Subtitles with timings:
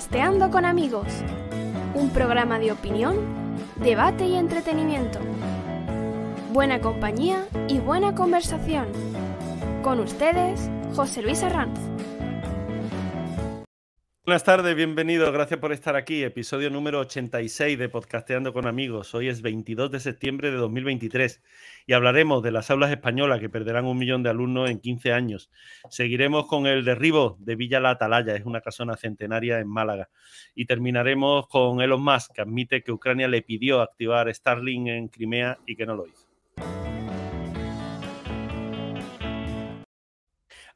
[0.00, 1.08] Podcasteando con amigos,
[1.92, 3.18] un programa de opinión,
[3.76, 5.18] debate y entretenimiento.
[6.54, 8.86] Buena compañía y buena conversación.
[9.82, 11.89] Con ustedes, José Luis Arranz.
[14.26, 16.22] Buenas tardes, bienvenidos, gracias por estar aquí.
[16.22, 19.14] Episodio número 86 de Podcasteando con Amigos.
[19.14, 21.42] Hoy es 22 de septiembre de 2023
[21.86, 25.50] y hablaremos de las aulas españolas que perderán un millón de alumnos en 15 años.
[25.88, 30.10] Seguiremos con el derribo de Villa La Atalaya, es una casona centenaria en Málaga.
[30.54, 35.58] Y terminaremos con Elon Musk, que admite que Ucrania le pidió activar Starlink en Crimea
[35.64, 36.28] y que no lo hizo.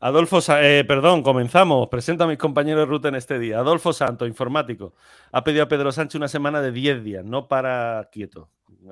[0.00, 1.88] Adolfo, eh, perdón, comenzamos.
[1.88, 3.58] Presento a mis compañeros de ruta en este día.
[3.58, 4.94] Adolfo Santo, informático.
[5.32, 8.50] Ha pedido a Pedro Sánchez una semana de 10 días, no para quieto.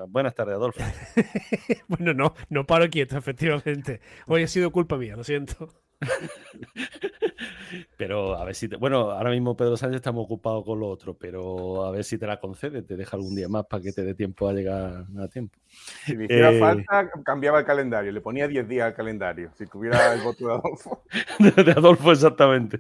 [0.08, 0.80] Buenas tardes, Adolfo.
[1.88, 4.00] bueno, no, no paro quieto, efectivamente.
[4.26, 5.68] Hoy ha sido culpa mía, lo siento.
[7.96, 8.76] pero a ver si te...
[8.76, 12.26] Bueno, ahora mismo Pedro Sánchez estamos ocupados con lo otro, pero a ver si te
[12.26, 15.28] la concede, te deja algún día más para que te dé tiempo a llegar a
[15.28, 15.58] tiempo.
[16.04, 19.66] Si me hiciera eh, falta, cambiaba el calendario, le ponía 10 días al calendario, si
[19.66, 21.02] tuviera el voto de Adolfo.
[21.64, 22.78] de Adolfo, exactamente.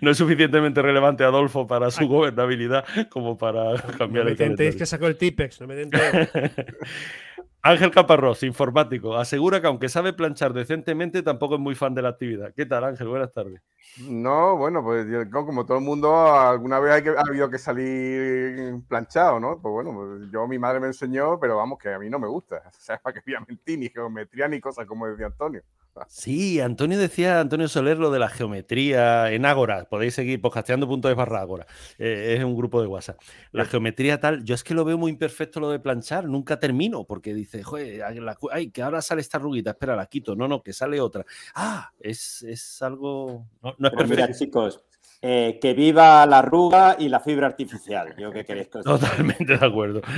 [0.00, 4.76] No es suficientemente relevante Adolfo para su gobernabilidad como para cambiar el calendario.
[4.76, 5.74] que sacó el Tipex, no me
[7.66, 12.10] Ángel Caparrós, informático, asegura que aunque sabe planchar decentemente, tampoco es muy fan de la
[12.10, 12.52] actividad.
[12.54, 13.08] ¿Qué tal, Ángel?
[13.08, 13.62] Buenas tardes.
[14.06, 19.58] No, bueno, pues como todo el mundo, alguna vez ha habido que salir planchado, ¿no?
[19.62, 22.28] Pues bueno, pues yo mi madre me enseñó, pero vamos, que a mí no me
[22.28, 22.62] gusta.
[22.68, 25.62] O sea, para que voy ni geometría, ni cosas como decía Antonio.
[26.08, 29.84] Sí, Antonio decía, Antonio Soler, lo de la geometría en Ágora.
[29.84, 31.66] Podéis seguir podcasteando.es barra Ágora.
[31.98, 33.20] Eh, es un grupo de WhatsApp.
[33.52, 37.04] La geometría tal, yo es que lo veo muy imperfecto lo de planchar, nunca termino,
[37.04, 38.02] porque dice, joder,
[38.50, 40.34] ay, que ahora sale esta ruguita, espera, la quito.
[40.34, 41.24] No, no, que sale otra.
[41.54, 43.46] Ah, es, algo.
[43.62, 44.06] No, es perfecto.
[44.08, 44.82] Mira, chicos,
[45.26, 48.14] eh, que viva la arruga y la fibra artificial.
[48.18, 50.02] Yo que queréis Totalmente de acuerdo.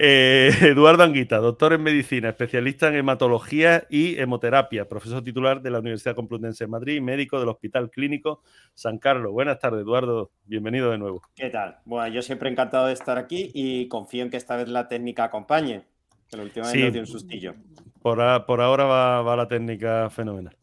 [0.00, 5.80] Eh, Eduardo Anguita, doctor en medicina, especialista en hematología y hemoterapia, profesor titular de la
[5.80, 8.42] Universidad Complutense de Madrid, médico del Hospital Clínico
[8.74, 9.32] San Carlos.
[9.32, 10.30] Buenas tardes, Eduardo.
[10.44, 11.22] Bienvenido de nuevo.
[11.34, 11.78] ¿Qué tal?
[11.84, 15.24] Bueno, yo siempre encantado de estar aquí y confío en que esta vez la técnica
[15.24, 15.82] acompañe.
[16.30, 17.54] Que la última vez dio un sustillo.
[18.00, 20.56] Por, ahora va la técnica fenomenal.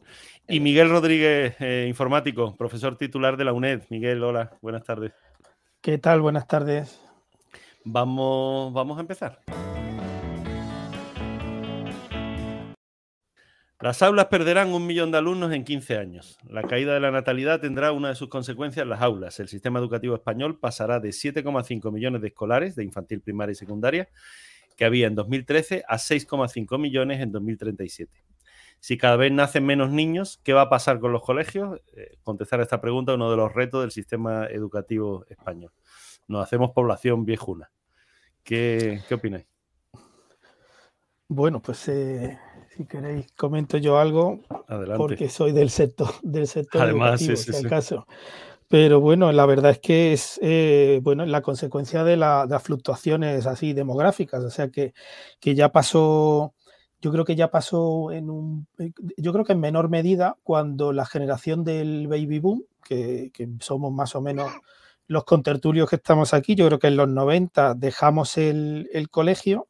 [0.48, 3.82] Y Miguel Rodríguez, eh, informático, profesor titular de la UNED.
[3.90, 5.12] Miguel, hola, buenas tardes.
[5.82, 6.22] ¿Qué tal?
[6.22, 7.02] Buenas tardes.
[7.84, 9.42] Vamos, vamos a empezar.
[13.82, 16.38] Las aulas perderán un millón de alumnos en 15 años.
[16.48, 19.40] La caída de la natalidad tendrá una de sus consecuencias en las aulas.
[19.40, 24.10] El sistema educativo español pasará de 7,5 millones de escolares de infantil, primaria y secundaria
[24.76, 28.25] que había en 2013 a 6,5 millones en 2037
[28.86, 31.82] si cada vez nacen menos niños, ¿qué va a pasar con los colegios?
[31.96, 35.72] Eh, contestar esta pregunta es uno de los retos del sistema educativo español.
[36.28, 37.72] Nos hacemos población viejuna.
[38.44, 39.48] ¿Qué, qué opináis?
[41.28, 42.38] Bueno, pues eh,
[42.78, 44.98] si queréis comento yo algo, Adelante.
[45.00, 48.06] porque soy del sector, del sector Además, educativo, sí, caso.
[48.68, 53.74] Pero bueno, la verdad es que es eh, bueno, la consecuencia de, las fluctuaciones así
[53.74, 54.94] demográficas, o sea que,
[55.40, 56.54] que ya pasó
[57.02, 60.94] yo creo que ya pasó en un, eh, yo creo que en menor medida cuando
[60.94, 64.52] la generación del baby boom, que, somos más o menos
[65.08, 69.68] los contertulios que estamos aquí, yo creo que en los 90 dejamos el, colegio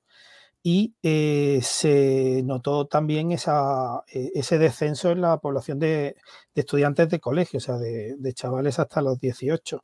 [0.64, 6.16] y eh, se notó también esa, e, ese descenso en la población de,
[6.56, 9.82] estudiantes de colegio, o sea, de, chavales hasta los 18.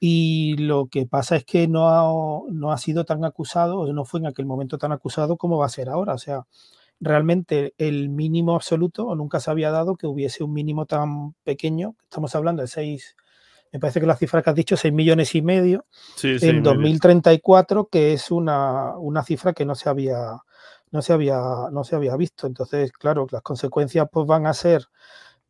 [0.00, 2.02] Y lo que pasa es que no ha,
[2.50, 5.66] no ha sido tan acusado, o no fue en aquel momento tan acusado como va
[5.66, 6.14] a ser ahora.
[6.14, 6.46] O sea,
[7.00, 11.96] realmente el mínimo absoluto, o nunca se había dado que hubiese un mínimo tan pequeño,
[12.04, 13.16] estamos hablando de 6,
[13.72, 15.86] me parece que la cifra que has dicho, 6 millones y medio,
[16.22, 20.42] en 2034, que es una, una, cifra que no se había
[20.90, 21.38] no se había
[21.70, 22.46] no se había visto.
[22.46, 24.86] Entonces claro las consecuencias pues van a ser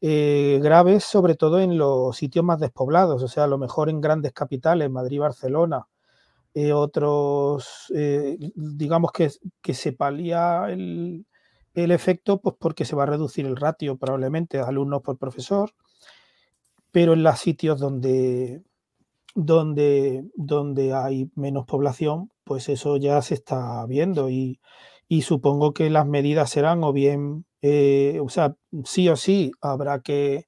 [0.01, 4.01] eh, graves sobre todo en los sitios más despoblados o sea a lo mejor en
[4.01, 5.87] grandes capitales Madrid Barcelona
[6.55, 9.31] eh, otros eh, digamos que,
[9.61, 11.27] que se palía el,
[11.85, 15.73] el efecto, pues porque se va a reducir el ratio probablemente alumnos por profesor,
[16.91, 18.63] pero en los sitios donde,
[19.35, 24.61] donde, donde hay menos población, pues eso ya se está viendo y,
[25.23, 30.47] supongo que las medidas serán o bien, eh, o sea, sí o sí habrá que,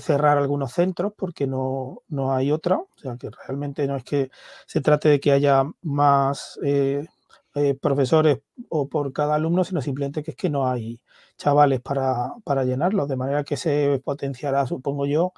[0.00, 4.30] cerrar algunos centros porque no, no, hay otra, o sea, que realmente no es que
[4.66, 7.06] se trate de que haya más eh,
[7.54, 11.00] eh, profesores o por cada alumno, sino simplemente que es que no hay
[11.38, 15.32] chavales para, para llenarlos, de manera que se potenciará, supongo yo,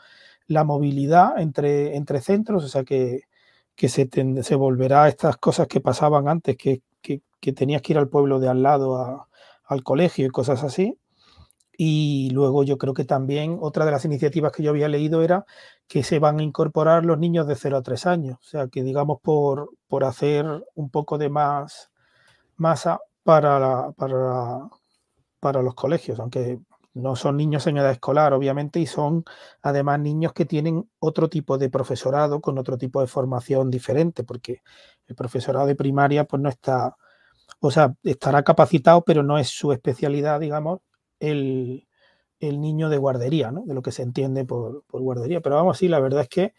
[0.48, 3.22] la movilidad entre, entre centros, o sea que,
[3.76, 4.08] que se,
[4.42, 8.40] se, volverá a estas cosas que pasaban antes, que, que, tenías que ir al pueblo
[8.40, 9.28] de al lado
[9.70, 10.98] al colegio y cosas así.
[11.78, 15.46] Y luego yo creo que también otra de las iniciativas que yo había leído era
[15.88, 18.38] que se van a incorporar los niños de 0 a 3 años.
[18.40, 21.90] O sea, que digamos por, por hacer un poco de más
[22.56, 24.68] masa para, para,
[25.40, 26.60] para los colegios, aunque
[26.92, 29.24] no son niños en edad escolar, obviamente, y son
[29.62, 34.62] además niños que tienen otro tipo de profesorado, con otro tipo de formación diferente, porque
[35.06, 36.96] el profesorado de primaria pues no está,
[37.60, 40.80] o sea, estará capacitado, pero no es su especialidad, digamos,
[41.20, 41.86] el,
[42.40, 43.64] niño de guardería, ¿no?
[43.66, 45.40] de lo que se entiende por, guardería.
[45.40, 46.54] Pero vamos, sí, la verdad es que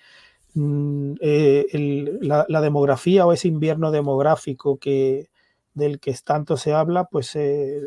[0.53, 5.30] mm, eh, la, demografía o ese invierno demográfico que,
[5.74, 7.81] del que tanto se habla, pues eh,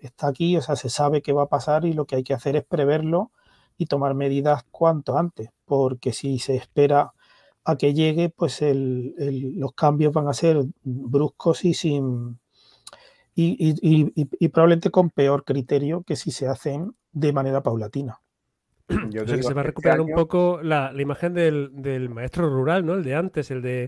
[0.00, 2.34] está aquí, o sea, se sabe qué va a pasar y lo que hay que
[2.34, 3.30] hacer es preverlo
[3.78, 7.12] y tomar medidas cuanto antes, porque si se espera
[7.64, 12.40] a que llegue, pues los cambios van a ser bruscos y sin,
[13.40, 18.20] y, probablemente con peor criterio que si se hacen de manera paulatina.
[19.10, 22.94] Yo que se va a este recuperar un poco la, imagen del, maestro rural, ¿no?
[22.94, 23.84] El de antes, el de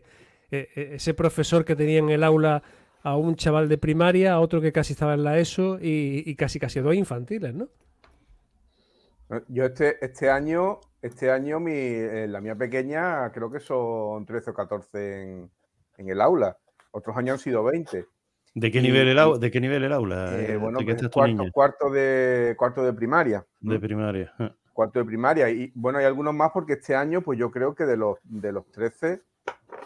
[0.52, 2.62] eh, eh, ese profesor que tenía en el aula
[3.02, 6.60] a un chaval de primaria, a otro que casi estaba en la ESO y, casi
[6.60, 7.68] casi dos infantiles, ¿no?
[9.48, 14.50] Yo este, este año, este año mi, eh, la mía pequeña creo que son 13
[14.50, 15.50] o 14 en,
[15.98, 16.56] en el aula.
[16.90, 18.06] Otros años han sido 20.
[18.54, 20.36] ¿De qué, nivel, el, ¿De qué nivel el aula?
[20.36, 23.46] Eh, eh, bueno, pues cuarto, cuarto, de, cuarto de primaria.
[23.60, 24.32] De primaria.
[24.38, 24.52] Ah.
[24.72, 25.48] Cuarto de primaria.
[25.50, 28.50] Y bueno, hay algunos más porque este año, pues yo creo que de los, de
[28.50, 29.22] los 13,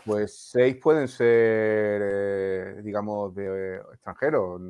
[0.07, 4.61] pues 6 pueden ser, eh, digamos, de extranjeros.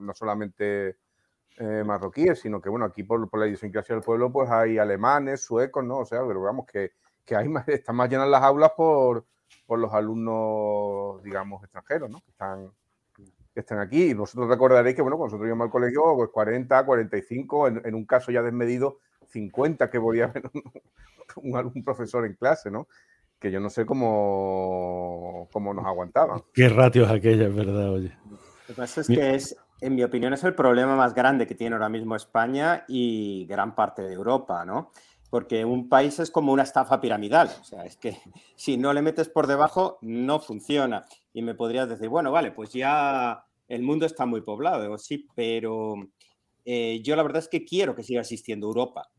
[0.00, 0.96] No solamente
[1.84, 5.84] marroquíes, sino que, bueno, aquí por, por la idiosincrasia del pueblo, pues hay alemanes, suecos,
[5.84, 5.98] ¿no?
[5.98, 9.24] O sea, pero vamos, que, que hay más, están más llenas las aulas por,
[9.64, 12.20] por los alumnos, digamos, extranjeros, ¿no?
[12.22, 12.72] Que están
[13.54, 14.02] que están aquí.
[14.02, 17.94] Y vosotros recordaréis que, bueno, cuando nosotros íbamos al colegio, pues 40, 45, en, en
[17.94, 18.98] un caso ya desmedido,
[19.28, 20.50] 50 que podía haber
[21.36, 22.88] un, un, profesor en clase, ¿no?
[23.38, 26.42] Que yo no sé cómo, cómo nos aguantaban.
[26.52, 28.16] Qué ratios aquella, es verdad, oye.
[28.30, 31.54] Lo que pasa es que es, en mi opinión, es el problema más grande que
[31.54, 34.90] tiene ahora mismo España y gran parte de Europa, ¿no?
[35.34, 37.50] Porque un país es como una estafa piramidal.
[37.60, 38.16] O sea, es que
[38.54, 42.72] si no le metes por debajo, no funciona y me podrías decir, bueno, vale, pues
[42.72, 45.96] ya el mundo está muy poblado, sí, pero
[46.64, 49.10] eh, yo la verdad es que quiero que siga existiendo Europa.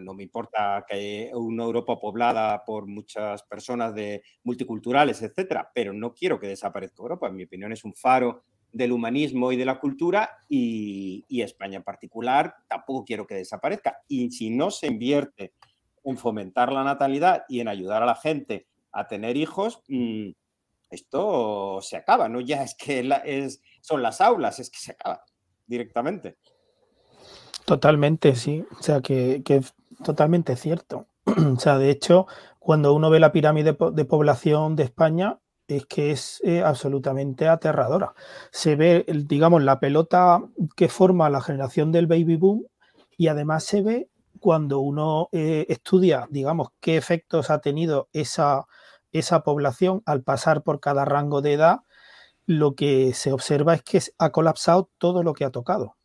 [0.00, 5.92] No me importa que haya una Europa poblada por muchas personas de multiculturales, etcétera, pero
[5.92, 7.28] no quiero que desaparezca Europa.
[7.28, 8.42] En mi opinión, es un faro
[8.74, 13.98] del humanismo y de la cultura y, España en particular tampoco quiero que desaparezca.
[14.08, 15.52] Y si no se invierte
[16.02, 20.30] en fomentar la natalidad y en ayudar a la gente a tener hijos, mm,
[20.90, 25.24] esto se acaba, no ya es que es, son las aulas, es que se acaba
[25.66, 26.36] directamente.
[27.64, 28.64] Totalmente, sí.
[28.78, 29.74] O sea, que, es
[30.04, 31.06] totalmente cierto.
[31.56, 32.26] O sea, de hecho,
[32.58, 35.38] cuando uno ve la pirámide de población de España,
[35.68, 38.14] es que es eh, absolutamente aterradora.
[38.50, 40.42] Se ve, digamos, la pelota
[40.76, 42.66] que forma la generación del baby boom
[43.16, 44.08] y además se ve
[44.40, 48.66] cuando uno eh, estudia, digamos, qué efectos ha tenido esa
[49.14, 51.80] esa población al pasar por cada rango de edad,
[52.46, 55.96] lo que se observa es que ha colapsado todo lo que ha tocado.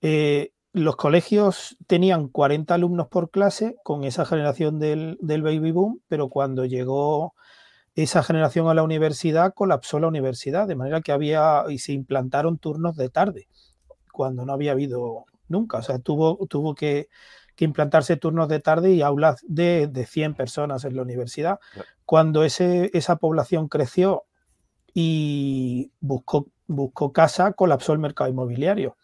[0.00, 6.30] Eh, los colegios tenían 40 alumnos por clase con esa generación del, baby boom, pero
[6.30, 7.34] cuando llegó
[8.02, 12.56] esa generación a la universidad, colapsó la universidad, de manera que había y se implantaron
[12.58, 13.48] turnos de tarde,
[14.12, 15.78] cuando no había habido nunca.
[15.78, 17.08] O sea, tuvo, tuvo que,
[17.56, 21.58] que implantarse turnos de tarde y aulas de, de 100 personas en la universidad.
[22.04, 24.26] Cuando ese, esa población creció
[24.94, 28.96] y buscó, buscó casa, colapsó el mercado inmobiliario.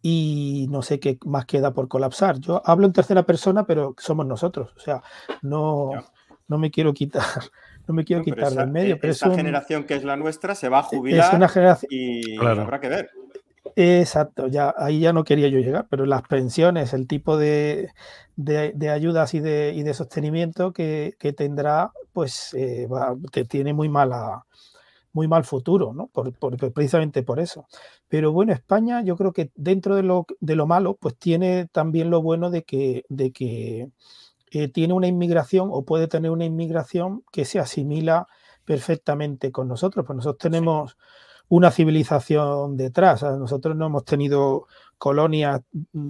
[0.00, 2.38] Y no sé qué más queda por colapsar.
[2.38, 4.72] Yo hablo en tercera persona, pero somos nosotros.
[4.76, 5.02] O sea,
[5.42, 5.90] no,
[6.46, 7.24] no me quiero quitar
[7.86, 8.98] no me quiero quitar del medio.
[9.00, 11.88] Pero esa generación que es la nuestra se va a jubilar es una generación...
[11.90, 13.10] y habrá que ver.
[13.76, 17.90] Exacto, ya ahí ya no quería yo llegar, pero las pensiones, el tipo de,
[18.90, 22.88] ayudas y de, y de sostenimiento que, tendrá, pues eh,
[23.48, 24.44] tiene muy mala,
[25.12, 26.08] muy mal futuro, ¿no?
[26.08, 26.32] Por,
[26.72, 27.66] precisamente por eso.
[28.08, 32.10] Pero bueno, España, yo creo que dentro de lo, de lo malo, pues tiene también
[32.10, 33.88] lo bueno de que, de que
[34.54, 38.26] eh, tiene una inmigración o puede tener una inmigración que se asimila
[38.66, 40.04] perfectamente con nosotros.
[40.04, 40.98] Pues nosotros tenemos
[41.48, 43.22] una civilización detrás.
[43.22, 44.66] Nosotros no hemos tenido
[44.98, 45.62] colonias,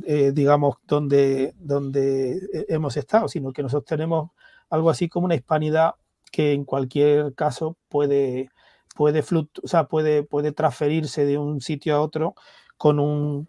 [0.06, 4.30] eh, digamos, donde, donde eh, hemos estado, sino que nosotros tenemos
[4.70, 5.94] algo así como una hispanidad
[6.32, 8.50] que en cualquier caso puede,
[8.96, 12.34] puede, o sea, puede, puede transferirse de un sitio a otro
[12.76, 13.48] con, un,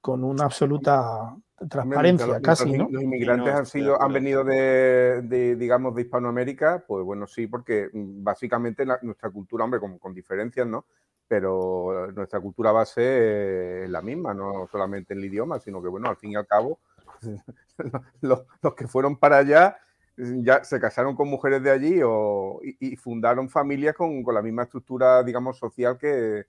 [0.00, 1.36] con una absoluta
[1.68, 2.88] transparencia casi, ¿no?
[2.90, 8.22] Los inmigrantes han sido, han venido de, digamos, de Hispanoamérica, pues bueno, sí, porque mm,
[8.24, 10.84] básicamente nuestra cultura, hombre, con, con diferencias, ¿no?
[11.26, 16.08] pero nuestra cultura base es la misma, no solamente en el idioma, sino que, bueno,
[16.08, 16.80] al fin y al cabo,
[18.20, 18.44] los,
[18.76, 19.78] que fueron para allá
[20.16, 25.22] ya se casaron con mujeres de allí o, y, fundaron familias con, la misma estructura,
[25.24, 26.44] digamos, social que,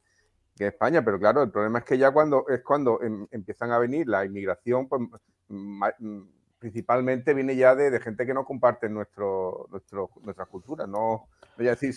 [0.60, 1.04] España.
[1.04, 4.26] Pero claro, el problema es que ya cuando es cuando em, empiezan a venir la
[4.26, 5.02] inmigración, pues
[6.60, 10.88] principalmente viene ya de, gente que no comparte nuestro, nuestro, nuestras culturas.
[10.88, 11.94] No voy a decir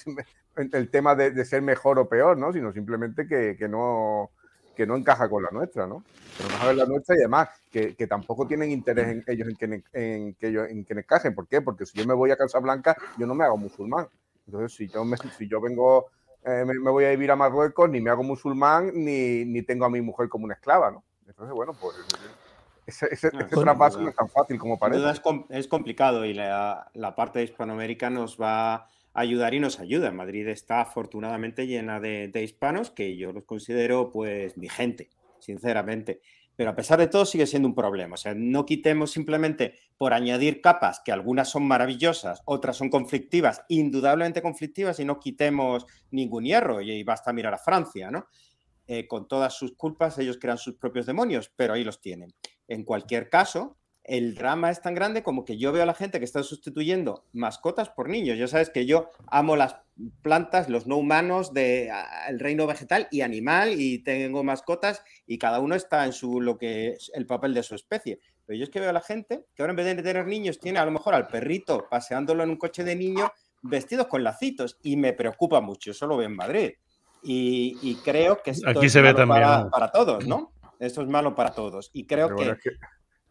[0.56, 2.52] el tema de, ser mejor o peor, ¿no?
[2.52, 4.30] sino simplemente que, no,
[4.76, 5.86] que no encaja con la nuestra.
[5.86, 6.04] ¿no?
[6.36, 10.48] Que no la nuestra y además que, tampoco tienen interés en ellos en que, que
[10.48, 11.34] en que encajen.
[11.34, 11.62] ¿Por qué?
[11.62, 14.06] Porque si yo me voy a Casablanca, yo no me hago musulmán.
[14.46, 16.06] Entonces, si yo, me, si yo vengo,
[16.48, 19.90] eh, me, voy a vivir a Marruecos, ni me hago musulmán, ni, ni tengo a
[19.90, 20.90] mi mujer como una esclava.
[20.90, 21.04] ¿no?
[21.26, 21.96] Entonces, bueno, pues
[22.86, 25.10] ese, ese, ah, traspaso no es tan fácil como parece.
[25.10, 29.78] Es, es complicado y la, la, parte de Hispanoamérica nos va a ayudar y nos
[29.78, 30.10] ayuda.
[30.10, 36.22] Madrid está afortunadamente llena de, de, hispanos que yo los considero pues mi gente, sinceramente.
[36.58, 38.14] Pero a pesar de todo sigue siendo un problema.
[38.14, 43.62] O sea, no quitemos simplemente por añadir capas, que algunas son maravillosas, otras son conflictivas,
[43.68, 46.80] indudablemente conflictivas, y no quitemos ningún hierro.
[46.80, 48.26] Y, basta mirar a Francia, ¿no?
[48.88, 52.34] Eh, con todas sus culpas, ellos crean sus propios demonios, pero ahí los tienen.
[52.66, 56.18] En cualquier caso, el drama es tan grande como que yo veo a la gente
[56.18, 58.38] que está sustituyendo mascotas por niños.
[58.38, 59.76] Ya sabes que yo amo las
[60.22, 61.90] plantas, los no humanos del
[62.38, 66.92] reino vegetal y animal y tengo mascotas y cada uno está en su lo que
[66.92, 68.18] es el papel de su especie.
[68.46, 70.58] Pero yo es que veo a la gente que ahora en vez de tener niños
[70.58, 74.78] tiene a lo mejor al perrito paseándolo en un coche de niño vestidos con lacitos
[74.82, 75.90] y me preocupa mucho.
[75.90, 76.72] Eso lo veo en Madrid.
[77.22, 80.52] Y, creo que esto Aquí se ve también, para todos, ¿no?
[80.78, 81.90] Esto es malo para todos.
[81.92, 82.56] Y creo que...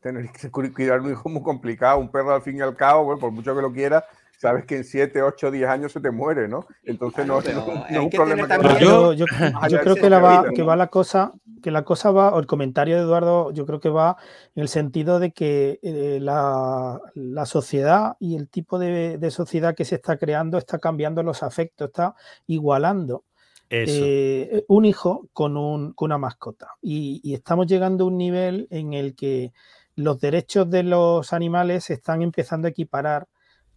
[0.02, 2.00] Tener que cuidar un hijo muy complicado.
[2.00, 4.06] Un perro, al fin y al cabo, por mucho que lo quiera,
[4.38, 6.66] sabes que en 7, 8, 10 años se te muere, ¿no?
[6.84, 8.48] Entonces no, es un problema.
[8.80, 12.40] yo, yo, creo que la, va, que va la cosa, que la cosa va, o
[12.40, 14.18] el comentario de Eduardo, yo creo que va
[14.56, 19.76] en el sentido de que eh, la, la, sociedad y el tipo de, de, sociedad
[19.76, 23.24] que se está creando está cambiando los afectos, está igualando.
[23.70, 26.76] Eh, un hijo con, una mascota.
[26.82, 29.52] Y, estamos llegando a un nivel en el que
[29.98, 33.28] los derechos de los animales se están empezando a equiparar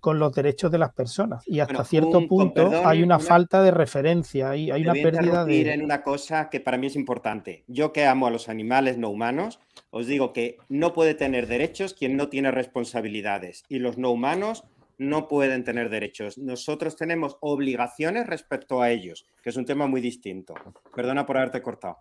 [0.01, 1.43] con los derechos de las personas.
[1.47, 5.73] Y hasta cierto punto hay una, falta de referencia, hay, hay una pérdida de...
[5.73, 7.65] en una cosa que para mí es importante.
[7.67, 9.61] Yo que amo a los animales no humanos,
[9.91, 13.65] os digo que no puede tener derechos quien no tiene responsabilidades.
[13.69, 14.65] Y los no humanos
[14.97, 16.37] no pueden tener derechos.
[16.37, 20.55] Nosotros tenemos obligaciones respecto a ellos, que es un tema muy distinto.
[20.95, 21.99] Perdona por haberte cortado.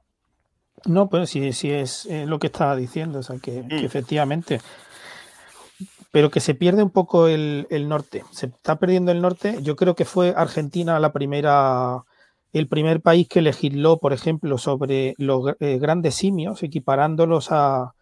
[0.85, 3.85] No, pues sí, sí es, lo que estaba diciendo, o sea, que, mm.
[3.85, 4.61] efectivamente.
[6.11, 8.23] Pero que se pierde un poco el, norte.
[8.31, 9.57] Se está perdiendo el norte.
[9.61, 12.03] Yo creo que fue Argentina la primera,
[12.51, 17.93] el primer país que legisló, por ejemplo, sobre los eh, grandes simios, equiparándolos a,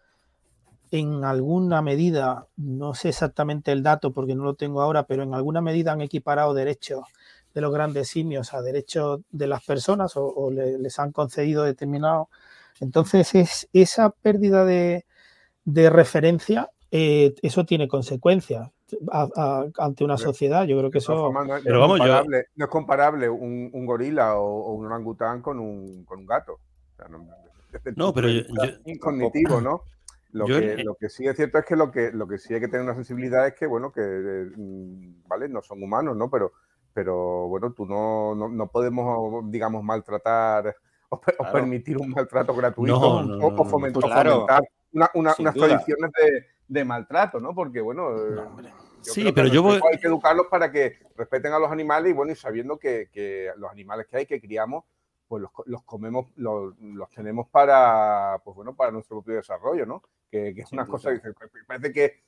[0.90, 5.34] en alguna medida, no sé exactamente el dato porque no lo tengo ahora, pero en
[5.34, 7.04] alguna medida han equiparado derechos
[7.54, 12.28] de los grandes simios a derechos de las personas o, les han concedido determinado.
[12.80, 15.04] Entonces, es, esa pérdida de,
[15.64, 18.70] referencia, eh, eso tiene consecuencias
[19.76, 20.64] ante una sociedad.
[20.64, 21.32] Yo creo que eso.
[21.32, 26.04] No, es, pero vamos, comparable, no es comparable un, gorila o, un orangután con un,
[26.04, 26.58] con un gato.
[27.96, 28.42] no, pero yo,
[29.00, 29.82] cognitivo, ¿no?
[30.32, 32.60] Lo, que, lo, que, sí es cierto es que lo que lo que sí hay
[32.60, 35.48] que tener una sensibilidad es que, bueno, que, mm, ¿vale?
[35.48, 36.30] No son humanos, ¿no?
[36.30, 36.52] Pero,
[36.92, 40.76] pero bueno, tú no, no, podemos, digamos, maltratar
[41.08, 41.20] o,
[41.52, 44.38] permitir un maltrato gratuito o, fomentar,
[44.92, 47.54] una, unas tradiciones de, de, maltrato, ¿no?
[47.54, 48.10] Porque, bueno...
[48.16, 49.80] Eh, sí, pero yo voy...
[49.90, 53.50] Hay que educarlos para que respeten a los animales y, bueno, y sabiendo que, que
[53.56, 54.84] los animales que hay, que criamos,
[55.26, 60.02] pues los, los comemos, los, los, tenemos para, pues bueno, para nuestro propio desarrollo, ¿no?
[60.30, 61.32] que, es una cosa que
[61.66, 62.22] parece que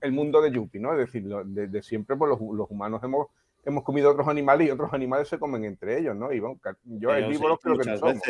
[0.00, 0.92] el mundo de Yuppie, ¿no?
[0.92, 3.28] Es decir, de, siempre pues, los, humanos hemos,
[3.66, 6.32] hemos comido otros animales y otros animales se comen entre ellos, ¿no?
[6.32, 8.22] Y bueno, yo herbívoro creo que no somos.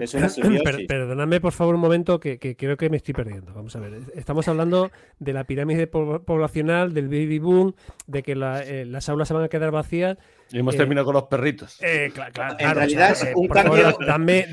[0.00, 3.52] es una perdóname por favor un momento que, creo que me estoy perdiendo.
[3.52, 7.74] Vamos a ver, estamos hablando de la pirámide poblacional, del baby boom,
[8.06, 10.16] de que eh, las aulas se van a quedar vacías.
[10.52, 11.76] Y hemos eh, terminado con los perritos.
[11.80, 13.96] Eh, claro, en realidad es un cambio.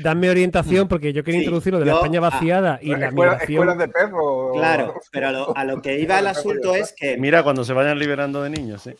[0.02, 3.68] dame, orientación porque yo quería introducir lo de la España vaciada y la migración.
[3.68, 4.52] Escuelas de perro.
[4.52, 7.16] Claro, pero a lo, que iba el asunto es que.
[7.16, 8.94] Mira, cuando se vayan liberando de niños, ¿sí?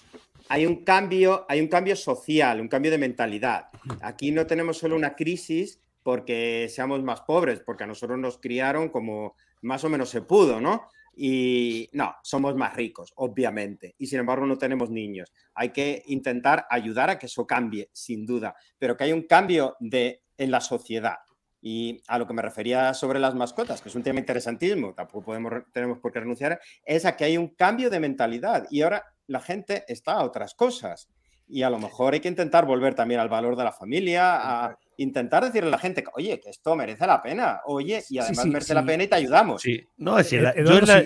[0.48, 3.68] Hay un cambio, hay un cambio social, un cambio de mentalidad.
[4.00, 8.88] Aquí no tenemos solo una crisis porque seamos más pobres, porque a nosotros nos criaron
[8.88, 10.88] como más o menos se pudo, ¿no?
[11.14, 15.32] Y no, somos más ricos, obviamente, y sin embargo no tenemos niños.
[15.54, 19.76] Hay que intentar ayudar a que eso cambie, sin duda, pero que hay un cambio
[19.80, 21.16] de, en la sociedad.
[21.60, 25.24] Y a lo que me refería sobre las mascotas, que es un tema interesantísimo, tampoco
[25.24, 28.68] podemos, tenemos por qué renunciar, es a que hay un cambio de mentalidad.
[28.70, 31.08] Y ahora la gente está a otras cosas.
[31.50, 34.78] Y a lo mejor hay que intentar volver también al valor de la familia, a
[34.98, 38.74] intentar decirle a la gente, oye, que esto merece la pena, oye, y además merece
[38.74, 39.62] la pena y te ayudamos.
[39.62, 40.40] Sí, no, es decir,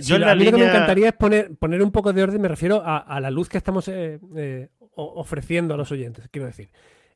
[0.01, 2.41] yo, la, a mí lo que me encantaría es poner, poner un poco de orden,
[2.41, 6.71] me refiero a, la luz que estamos eh, eh, ofreciendo a los oyentes, quiero decir.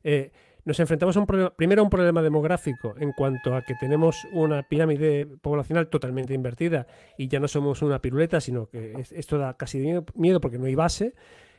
[0.05, 0.31] Eh,
[0.67, 4.63] nos enfrentamos a un primero a un problema demográfico en cuanto a que tenemos una
[4.63, 9.79] pirámide poblacional totalmente invertida y ya no somos una piruleta, sino que esto da casi
[10.15, 11.13] miedo porque no hay base.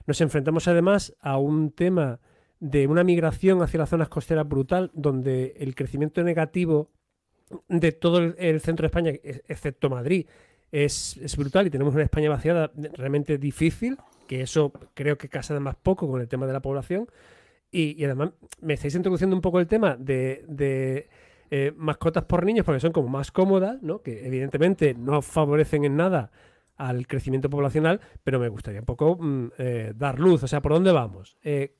[0.07, 2.21] Nos enfrentamos además a un tema
[2.61, 6.91] de una migración hacia las zonas costeras brutal, donde el crecimiento negativo
[7.67, 10.27] de todo el, centro de España, e, excepto Madrid,
[10.71, 13.97] es, es, brutal y tenemos una España vaciada realmente difícil,
[14.27, 17.09] que eso creo que casa además poco con el tema de la población.
[17.71, 21.09] Y, además me estáis introduciendo un poco el tema de,
[21.51, 24.03] eh, mascotas por niños porque son como más cómodas, ¿no?
[24.03, 26.31] que evidentemente no favorecen en nada
[26.77, 30.73] al crecimiento poblacional, pero me gustaría un poco mm, eh, dar luz, o sea, ¿por
[30.73, 31.37] dónde vamos?
[31.43, 31.75] Eh,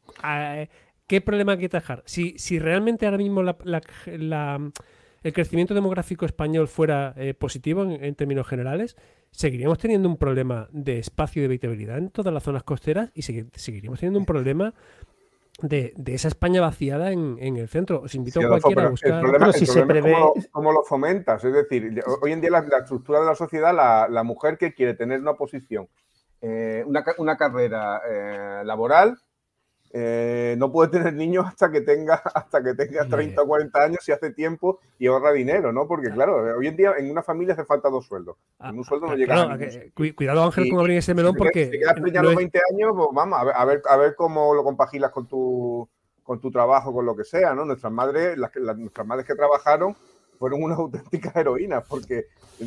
[1.07, 2.03] ¿Qué problema hay que atajar?
[2.05, 8.95] Si, si realmente ahora mismo el crecimiento demográfico español fuera positivo en, términos generales,
[9.31, 13.23] seguiríamos teniendo un problema de espacio y de habitabilidad en todas las zonas costeras y
[13.23, 14.75] seguiríamos teniendo un problema
[15.61, 18.03] de, esa España vaciada en, el centro.
[18.03, 19.15] Os invito a cualquiera a buscar.
[19.15, 20.15] El problema, si se prevé...
[20.37, 21.45] es cómo, lo fomentas.
[21.45, 25.21] Es decir, hoy en día la, estructura de la sociedad, la, mujer que quiere tener
[25.21, 25.89] una posición,
[26.41, 29.19] eh, una, una, carrera eh, laboral,
[29.91, 34.09] eh, no puede tener niños hasta que tenga hasta que tenga 30 o 40 años
[34.09, 35.87] y hace tiempo y ahorra dinero, ¿no?
[35.87, 38.37] Porque claro, hoy en día en una familia hace falta dos sueldos.
[38.59, 39.59] Ah, en un sueldo no llega a
[40.15, 43.39] Cuidado Ángel con abrir ese melón porque si quedas ya los 20 años, pues vamos
[43.39, 45.89] a ver, a ver, cómo lo compagilas con tu
[46.23, 47.65] con tu trabajo, con lo que sea, ¿no?
[47.65, 49.97] Nuestras madres, las, nuestras madres que trabajaron
[50.39, 52.27] fueron unas auténticas heroínas porque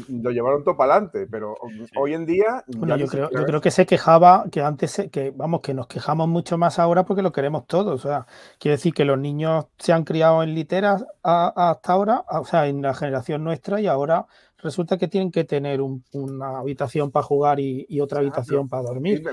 [0.09, 1.55] lo llevaron todo para adelante, pero
[1.97, 2.63] hoy en día...
[2.67, 6.57] yo, creo, yo creo, que se quejaba, que antes, que vamos, que nos quejamos mucho
[6.57, 8.05] más ahora porque lo queremos todos.
[8.05, 8.25] O sea,
[8.57, 12.81] quiere decir que los niños se han criado en literas hasta ahora, o sea, en
[12.81, 14.27] la generación nuestra y ahora
[14.61, 19.23] resulta que tienen que tener una habitación para jugar y, otra habitación para dormir.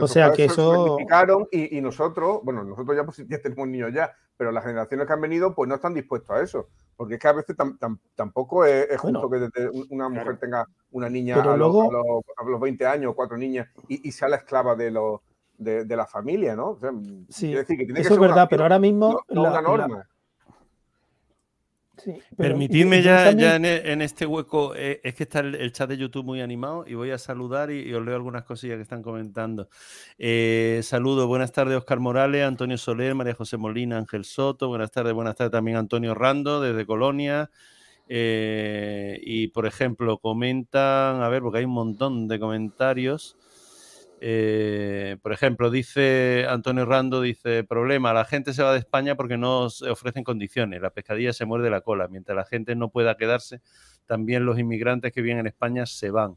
[0.00, 0.96] o sea que eso...
[1.52, 5.12] Y, y, nosotros, bueno, nosotros ya, pues, ya tenemos niños ya, pero las generaciones que
[5.12, 6.68] han venido pues no están dispuestos a eso.
[6.96, 7.56] Porque es que a veces
[8.14, 13.14] tampoco es, justo que una mujer tenga una niña a, los, a, los, 20 años,
[13.14, 15.22] cuatro niñas, y, sea la esclava de, lo,
[15.58, 16.78] de, la familia, ¿no?
[17.28, 19.20] sí, decir, que tiene eso es verdad, pero ahora mismo...
[19.28, 20.08] la, norma.
[22.36, 26.24] Permitidme ya, ya e, en, este hueco, eh, es que está el, chat de YouTube
[26.24, 29.68] muy animado y voy a saludar y, os leo algunas cosillas que están comentando.
[30.18, 35.12] Eh, saludo, buenas tardes Oscar Morales, Antonio Soler, María José Molina, Ángel Soto, buenas tardes,
[35.12, 37.50] buenas tardes también Antonio Rando desde Colonia.
[38.08, 43.36] Eh, y por ejemplo, comentan, a ver, porque hay un montón de comentarios.
[44.20, 49.36] Eh, por ejemplo, dice Antonio Rando, dice, problema, la gente se va de España porque
[49.36, 53.16] no se ofrecen condiciones, la pescadilla se muerde la cola, mientras la gente no pueda
[53.16, 53.60] quedarse,
[54.06, 56.36] también los inmigrantes que viven en España se van.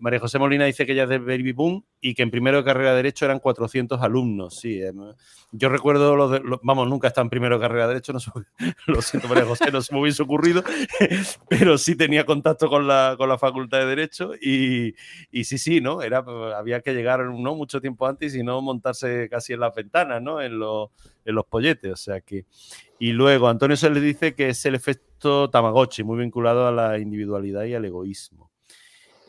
[0.00, 2.64] María José Molina dice que ella es de Baby Boom y que en primero de
[2.64, 4.58] carrera de Derecho eran 400 alumnos.
[4.58, 4.96] Sí, em,
[5.52, 8.20] yo recuerdo, los, de, vamos, nunca está en primero de carrera de Derecho, no
[8.86, 10.64] lo siento María José, no se me hubiese ocurrido,
[11.48, 14.94] pero sí tenía contacto con la, con la Facultad de Derecho y,
[15.30, 16.02] y, sí, sí, ¿no?
[16.02, 16.24] Era,
[16.56, 17.54] había que llegar ¿no?
[17.54, 20.40] mucho tiempo antes y no montarse casi en las ventanas, ¿no?
[20.40, 22.46] En, en los polletes, o sea que...
[22.98, 26.98] Y luego Antonio se le dice que es el efecto Tamagotchi, muy vinculado a la
[26.98, 28.49] individualidad y al egoísmo.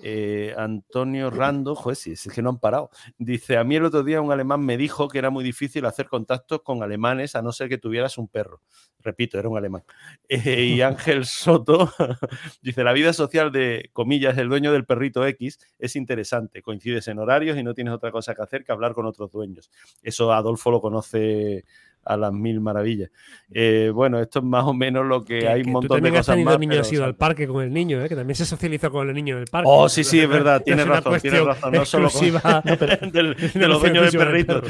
[0.03, 2.89] Eh, Antonio Rando, joder, es que no han parado.
[3.17, 6.07] Dice, a mí el otro día un alemán me dijo que era muy difícil hacer
[6.07, 8.61] contactos con alemanes a no ser que tuvieras un perro.
[8.99, 9.83] Repito, era un alemán.
[10.71, 11.91] Y Ángel Soto
[12.61, 16.61] dice, la vida social de, comillas, el dueño del perrito X es interesante.
[16.61, 19.69] Coincides en horarios y no tienes otra cosa que hacer que hablar con otros dueños.
[20.01, 21.65] Eso Adolfo lo conoce
[22.03, 23.09] a las mil maravillas.
[23.51, 26.59] Eh, bueno, esto es más o menos lo que, hay un montón de cosas más.
[26.59, 28.09] niño has ido al parque con el niño, ¿eh?
[28.09, 29.69] que también se socializa con el niño en el parque.
[29.71, 31.73] Oh, sí, sí, es verdad, tienes razón, tienes razón.
[31.73, 32.21] No solo con,
[33.11, 34.63] de los dueños de perritos.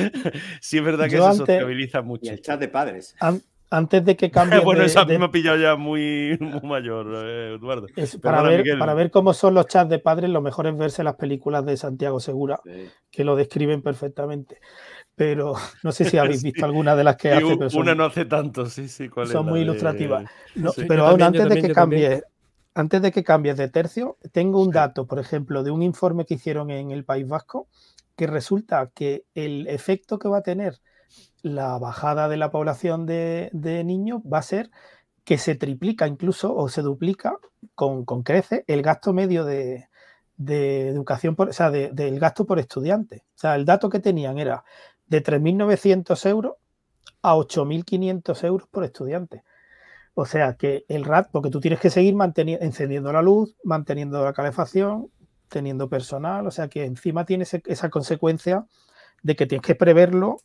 [0.60, 2.26] sí, es verdad que se sociabiliza mucho.
[2.26, 3.16] Y el chat de padres.
[3.70, 4.60] antes de que cambie.
[4.60, 7.88] bueno, eso a mí me ha pillado ya muy, mayor, eh, Eduardo.
[8.22, 11.16] para, ver, para, ver, cómo son los chats de padres, lo mejor es verse las
[11.16, 12.60] películas de Santiago Segura,
[13.10, 14.58] que lo describen perfectamente
[15.16, 17.78] pero no sé si habéis visto alguna de las que hace.
[17.78, 19.10] una no hace tanto, sí, sí.
[19.32, 20.26] son muy ilustrativas.
[20.88, 22.24] pero aún antes de que cambies,
[22.74, 26.36] antes de que cambies de tercio, tengo un dato, por ejemplo, de un informe que
[26.36, 27.68] hicieron en el País Vasco,
[28.16, 30.80] que resulta que el efecto que va a tener
[31.42, 33.50] la bajada de la población de,
[33.86, 34.70] niños va a ser
[35.24, 37.38] que se triplica incluso o se duplica
[37.76, 39.88] con, crece el gasto medio de,
[40.38, 43.26] educación, por, o sea, del gasto por estudiante.
[43.36, 44.64] O sea, el dato que tenían era
[45.12, 46.54] de 3.900 euros
[47.22, 49.44] a 8.500 euros por estudiante.
[50.14, 52.16] O sea que el RAT, porque tú tienes que seguir
[52.62, 55.12] encendiendo la luz, manteniendo la calefacción,
[55.50, 58.66] teniendo personal, o sea que encima tienes esa consecuencia
[59.22, 60.38] de que tienes que preverlo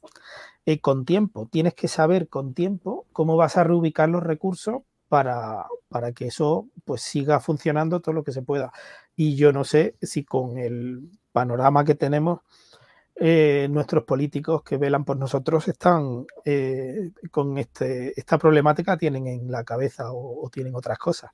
[0.66, 5.66] eh, con tiempo, tienes que saber con tiempo cómo vas a reubicar los recursos para,
[5.88, 8.72] para, que eso pues siga funcionando todo lo que se pueda.
[9.14, 12.40] Y yo no sé si con el panorama que tenemos
[13.18, 19.50] eh, nuestros políticos que velan por nosotros están eh, con este, esta problemática, tienen en
[19.50, 21.30] la cabeza o, tienen otras cosas.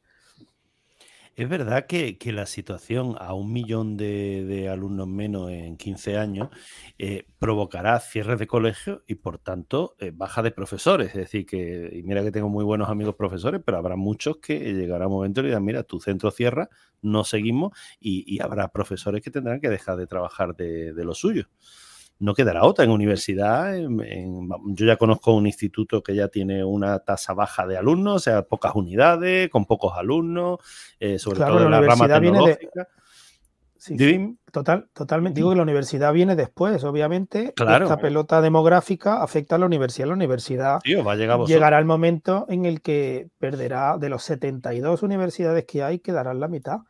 [1.35, 6.51] Es verdad que, la situación a un millón de, alumnos menos en 15 años
[6.99, 11.09] eh, provocará cierres de colegios y por tanto baja de profesores.
[11.09, 14.59] Es decir, que y mira que tengo muy buenos amigos profesores, pero habrá muchos que
[14.75, 16.69] llegará un momento y dirán, mira, tu centro cierra,
[17.03, 21.47] no seguimos y, habrá profesores que tendrán que dejar de trabajar de, lo suyo.
[22.19, 23.75] No quedará otra en universidad.
[23.77, 28.43] yo ya conozco un instituto que ya tiene una tasa baja de alumnos, o sea,
[28.43, 30.61] pocas unidades, con pocos alumnos,
[31.01, 32.89] eh, sobre todo en la, rama tecnológica.
[34.53, 35.39] total, totalmente.
[35.39, 37.53] Digo que la universidad viene después, obviamente.
[37.55, 37.87] Claro.
[37.87, 40.07] Esta pelota demográfica afecta a la universidad.
[40.07, 45.03] La universidad va a llegar llegará el momento en el que perderá de los 72
[45.03, 46.83] universidades que hay, quedarán la mitad.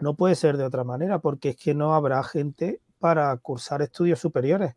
[0.00, 4.18] No puede ser de otra manera, porque es que no habrá gente para cursar estudios
[4.18, 4.74] superiores.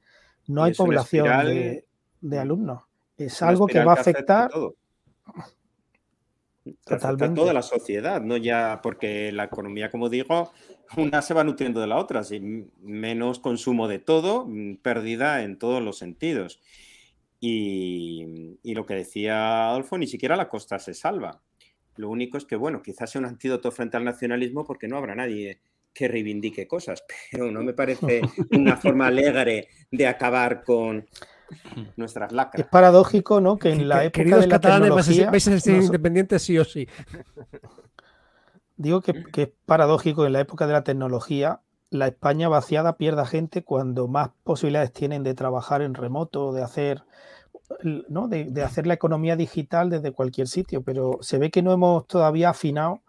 [0.48, 1.28] No hay población
[2.22, 2.84] de, alumnos.
[3.18, 4.50] Es algo que va a afectar.
[6.86, 7.26] Totalmente.
[7.26, 10.52] a toda la sociedad, no ya porque la economía, como digo,
[10.96, 12.22] una se va nutriendo de la otra,
[12.82, 16.62] menos consumo de todo, mm, pérdida en todos los sentidos.
[17.40, 21.42] Y, y, lo que decía Adolfo, ni siquiera la costa se salva.
[21.98, 25.16] Lo único es que, bueno, quizás sea un antídoto frente al nacionalismo porque no habrá
[25.16, 25.60] nadie
[25.94, 31.06] que reivindique cosas, pero no me parece una forma alegre de acabar con
[31.98, 32.64] nuestras lacras.
[32.64, 33.58] Es paradójico, ¿no?
[33.58, 35.30] Que en la época de la tecnología...
[35.30, 36.88] vais a ser independientes sí o sí.
[38.78, 41.60] Digo que, que, es paradójico en la época de la tecnología
[41.92, 47.04] la España vaciada pierda gente cuando más posibilidades tienen de trabajar en remoto, de hacer
[48.10, 48.28] ¿no?
[48.28, 52.50] de, hacer la economía digital desde cualquier sitio, pero se ve que no hemos todavía
[52.50, 53.02] afinado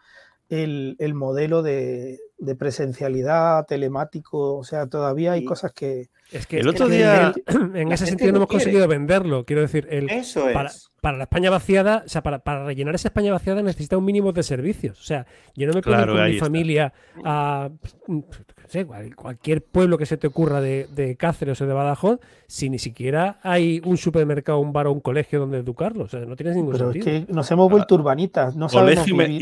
[0.48, 2.20] el, modelo de,
[2.56, 6.08] presencialidad, telemático, o sea, todavía hay cosas que...
[6.30, 7.32] Es que el otro día,
[7.74, 11.50] en, ese sentido, no hemos conseguido venderlo, quiero decir, el, Eso es para la España
[11.50, 15.00] vaciada, o sea, para, rellenar esa España vaciada necesita un mínimo de servicios.
[15.00, 15.26] O sea,
[15.56, 16.92] yo no me puedo ir con mi familia
[17.24, 17.70] a
[18.06, 18.22] no
[18.68, 23.40] sé, cualquier pueblo que se te ocurra de, Cáceres o de Badajoz si ni siquiera
[23.42, 26.14] hay un supermercado, un bar o un colegio donde educarlos.
[26.14, 27.16] O sea, no tienes ningún Pero sentido.
[27.16, 28.54] Es que nos hemos vuelto urbanitas.
[28.54, 29.32] No sabemos y, y, un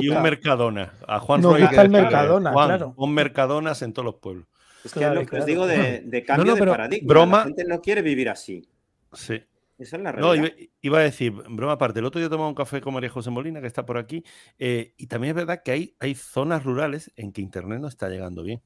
[0.00, 0.92] y, un Mercadona.
[1.08, 1.90] A Juan nos gusta el
[2.24, 2.94] Mercadona, claro.
[2.96, 4.46] Un Mercadonas en todos los pueblos.
[4.84, 7.08] Es que es lo que os digo de, cambio de paradigma.
[7.08, 8.68] Broma, la gente no quiere vivir así.
[9.12, 9.42] Sí.
[9.78, 10.50] Esa es la realidad.
[10.56, 13.30] No, iba, a decir, broma aparte, el otro día tomaba un café con María José
[13.30, 14.22] Molina, que está por aquí,
[14.58, 18.08] eh, y también es verdad que hay, hay zonas rurales en que Internet no está
[18.08, 18.62] llegando bien.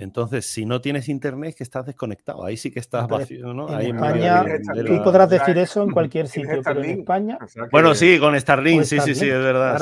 [0.00, 2.42] Entonces, si no tienes internet, que estás desconectado.
[2.44, 3.68] Ahí sí que estás vacío, ¿no?
[3.78, 4.44] En España,
[4.86, 7.38] tú podrás decir eso en cualquier sitio, pero en España.
[7.70, 9.80] Bueno, sí, con Starlink, sí, sí, sí, es verdad.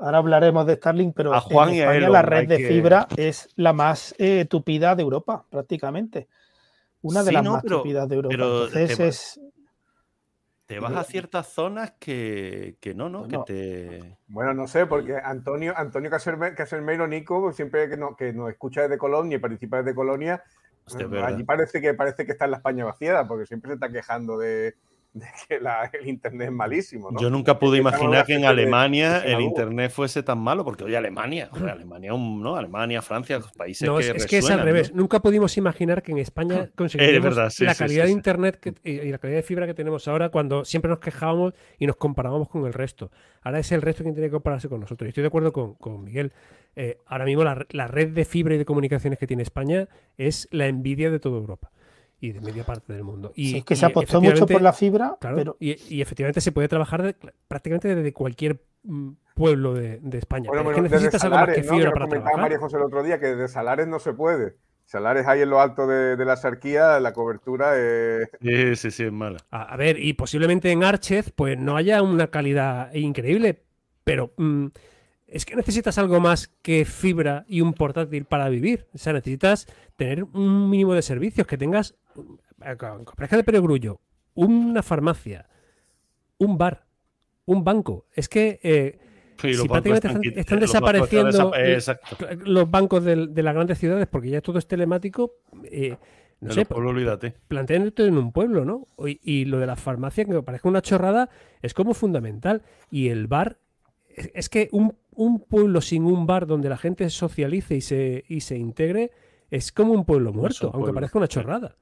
[0.00, 4.46] Ahora, hablaremos de Starlink, pero en España la red de fibra es la más eh,
[4.48, 6.28] tupida de Europa, prácticamente.
[7.02, 8.34] Una de las más tupidas de Europa.
[8.34, 9.40] Entonces es
[10.74, 13.20] te vas a ciertas zonas que, no, ¿no?
[13.20, 14.18] Bueno, que te...
[14.28, 18.98] bueno, no sé, porque Antonio, Antonio Caselmeiro Nico, siempre que, no, que nos escucha desde
[18.98, 20.42] Colonia y participa desde Colonia,
[21.24, 24.38] allí parece que, parece que está en la España vaciada, porque siempre se está quejando
[24.38, 24.74] de,
[25.12, 25.26] de
[25.90, 27.10] que el internet es malísimo.
[27.18, 31.50] Yo nunca pude imaginar que en Alemania el internet fuese tan malo, porque hoy Alemania,
[31.52, 32.56] Alemania, ¿no?
[32.56, 34.94] Alemania, Francia, los países no, que es, que es al revés.
[34.94, 39.42] Nunca pudimos imaginar que en España conseguiríamos la calidad de internet y la calidad de
[39.42, 43.10] fibra que tenemos ahora cuando siempre nos quejábamos y nos comparábamos con el resto.
[43.42, 45.06] Ahora es el resto quien tiene que compararse con nosotros.
[45.06, 46.32] Y estoy de acuerdo con, con Miguel.
[46.74, 50.48] Eh, ahora mismo la, la red de fibra y de comunicaciones que tiene España es
[50.52, 51.70] la envidia de toda Europa
[52.22, 53.32] y de media parte del mundo.
[53.34, 55.56] Y, es que se apostó mucho por la fibra, pero...
[55.58, 57.16] y, efectivamente se puede trabajar
[57.48, 58.62] prácticamente desde cualquier
[59.34, 60.48] pueblo de, España.
[60.48, 62.40] Bueno, es que necesitas algo más que fibra para trabajar.
[62.40, 64.54] María José el otro día que desde Salares no se puede.
[64.84, 68.30] Salares ahí en lo alto de, la sarquía, la cobertura es...
[68.40, 69.38] Sí, sí, sí, es mala.
[69.50, 73.64] A, ver, y posiblemente en Archez pues no haya una calidad increíble,
[74.04, 74.32] pero...
[74.36, 74.68] Mm,
[75.32, 78.86] es que necesitas algo más que fibra y un portátil para vivir.
[78.92, 81.94] O sea, necesitas tener un mínimo de servicios, que tengas,
[82.64, 84.00] eh, con de Perogrullo,
[84.34, 85.48] una farmacia,
[86.38, 86.84] un bar,
[87.46, 88.06] un banco.
[88.14, 88.98] Es que eh,
[89.38, 91.52] si prácticamente están, desapareciendo
[92.44, 95.96] los bancos de, las grandes ciudades porque ya todo es telemático, eh,
[96.40, 96.66] no sé,
[97.46, 98.88] planteando en un pueblo, ¿no?
[99.06, 102.62] Y, y, lo de la farmacia, que me parece una chorrada, es como fundamental.
[102.90, 103.58] Y el bar,
[104.34, 108.40] es que un un pueblo sin un bar donde la gente socialice y se, y
[108.40, 109.10] se integre
[109.50, 111.76] es como un pueblo muerto, aunque parezca una chorrada.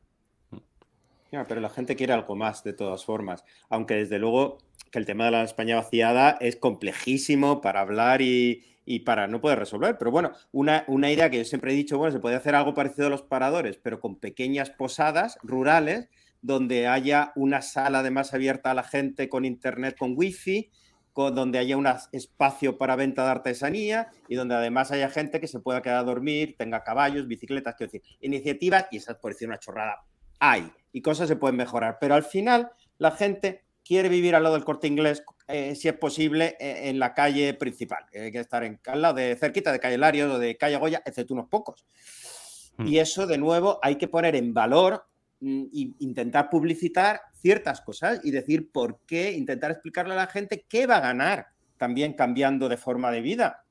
[1.46, 4.58] Pero la gente quiere algo más de todas formas, aunque desde luego
[4.90, 8.64] que el tema de la España vaciada es complejísimo para hablar y,
[9.04, 9.96] para no poder resolver.
[9.98, 13.06] Pero bueno, una, idea que yo siempre he dicho, bueno, se puede hacer algo parecido
[13.06, 16.08] a los paradores, pero con pequeñas posadas rurales
[16.42, 20.70] donde haya una sala de más abierta a la gente con internet, con wifi,
[21.14, 25.60] donde haya un espacio para venta de artesanía y donde además haya gente que se
[25.60, 29.58] pueda quedar a dormir, tenga caballos, bicicletas, quiero decir, iniciativas, y esa por decir una
[29.58, 30.02] chorrada,
[30.40, 34.56] hay, y cosas se pueden mejorar, pero al final la gente quiere vivir al lado
[34.56, 38.64] del corte inglés, eh, si es posible, eh, en la calle principal, hay que estar
[38.64, 41.84] en, al lado de cerquita de calle Larios o de calle Goya, excepto unos pocos.
[42.76, 42.86] Hmm.
[42.86, 45.06] Y eso, de nuevo, hay que poner en valor
[45.40, 50.64] mm, e intentar publicitar ciertas cosas y decir por qué, intentar explicarle a la gente
[50.68, 53.64] qué va a ganar también cambiando de forma de vida.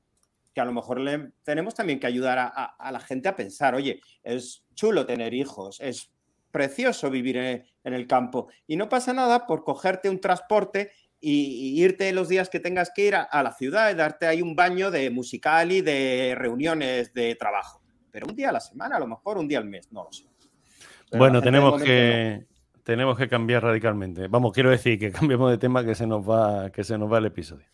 [0.52, 4.00] Que a lo mejor le tenemos también que ayudar a, la gente a pensar, oye,
[4.24, 6.10] es chulo tener hijos, es
[6.50, 12.12] precioso vivir en, el campo y no pasa nada por cogerte un transporte y, irte
[12.12, 15.10] los días que tengas que ir a, la ciudad y darte ahí un baño de
[15.10, 17.82] musical y de reuniones de trabajo.
[18.10, 20.12] Pero un día a la semana, a lo mejor un día al mes, no lo
[20.12, 20.24] sé.
[21.16, 22.46] bueno, tenemos que,
[22.82, 24.28] tenemos que cambiar radicalmente.
[24.28, 27.18] Vamos, quiero decir que cambiemos de tema que se nos va, que se nos va
[27.18, 27.66] el episodio.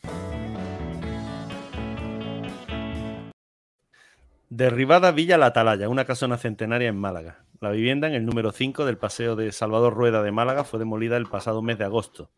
[4.48, 7.45] Derribada Villa La Atalaya, una casona centenaria en Málaga.
[7.60, 11.16] La vivienda en el número 5 del Paseo de Salvador Rueda de Málaga fue demolida
[11.16, 12.30] el pasado mes de agosto.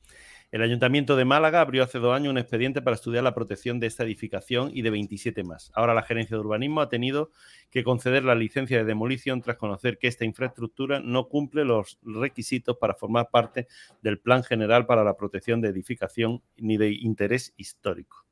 [0.53, 3.89] El Ayuntamiento de Málaga abrió hace dos años un expediente para estudiar la protección de
[3.89, 5.73] esta edificación y de 27 más.
[5.75, 7.33] Ahora la Gerencia de Urbanismo ha tenido
[7.71, 12.77] que conceder la licencia de demolición tras conocer que esta infraestructura no cumple los requisitos
[12.79, 13.67] para formar parte
[14.01, 18.25] del Plan General para la Protección de Edificación ni de interés histórico.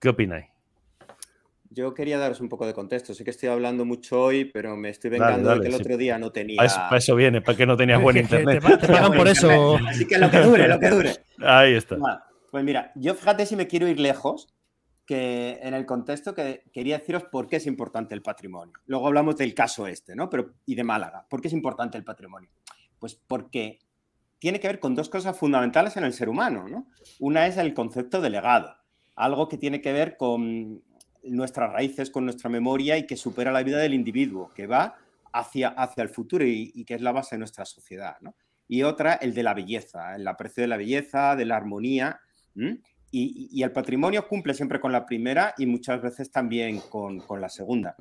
[0.00, 0.46] ¿Qué opináis?
[1.74, 3.14] Yo quería daros un poco de contexto.
[3.14, 6.18] Sé que estoy hablando mucho hoy, pero me estoy vengando de que el otro día
[6.18, 6.58] no tenía.
[6.58, 8.62] Para eso, viene, para que no tenías buen internet.
[8.80, 9.78] Te, pagan por eso.
[9.88, 11.12] Así que lo que dure, lo que dure.
[11.40, 11.96] Ahí está.
[12.50, 14.52] pues mira, yo fíjate si me quiero ir lejos,
[15.06, 18.74] que en el contexto que quería deciros por qué es importante el patrimonio.
[18.86, 20.28] Luego hablamos del caso este, ¿no?
[20.28, 21.26] Pero, y de Málaga.
[21.28, 22.50] ¿Por qué es importante el patrimonio?
[22.98, 23.78] Pues porque
[24.38, 26.86] tiene que ver con dos cosas fundamentales en el ser humano, ¿no?
[27.18, 28.74] Una es el concepto de legado,
[29.14, 30.82] algo que tiene que ver con
[31.24, 34.96] nuestras raíces, con nuestra memoria y que supera la vida del individuo, que va
[35.32, 38.16] hacia, hacia el futuro y, que es la base de nuestra sociedad.
[38.68, 42.20] Y otra, el de la belleza, el aprecio de la belleza, de la armonía.
[43.10, 47.48] Y, el patrimonio cumple siempre con la primera y muchas veces también con, con la
[47.48, 47.96] segunda.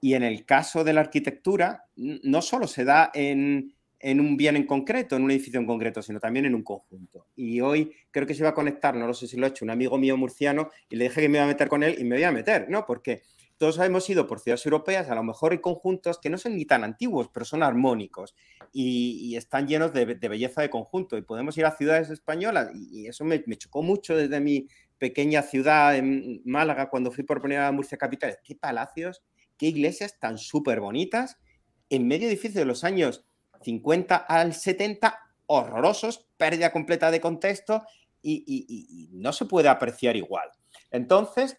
[0.00, 4.54] Y en el caso de la arquitectura, no solo se da en, en un bien
[4.54, 7.26] en concreto, en un edificio en concreto, sino también en un conjunto.
[7.34, 9.64] Y hoy creo que se iba a conectar, no lo sé si lo ha hecho,
[9.64, 12.04] un amigo mío murciano y le dije que me iba a meter con él y
[12.04, 12.84] me voy a meter, ¿no?
[12.84, 13.22] Porque
[13.56, 16.66] todos hemos ido por ciudades europeas, a lo mejor hay conjuntos que no son ni
[16.66, 18.34] tan antiguos, pero son armónicos
[18.74, 21.16] y, están llenos de, belleza de conjunto.
[21.16, 25.96] Y podemos ir a ciudades españolas y, eso me, chocó mucho desde mi pequeña ciudad
[25.96, 28.36] en Málaga cuando fui por primera a Murcia Capital.
[28.44, 29.22] Qué palacios,
[29.56, 31.38] qué iglesias tan súper bonitas
[31.88, 33.24] en medio edificio de los años
[33.64, 37.82] 50 al 70 horrorosos, pérdida completa de contexto
[38.22, 40.50] y, no se puede apreciar igual.
[40.90, 41.58] Entonces,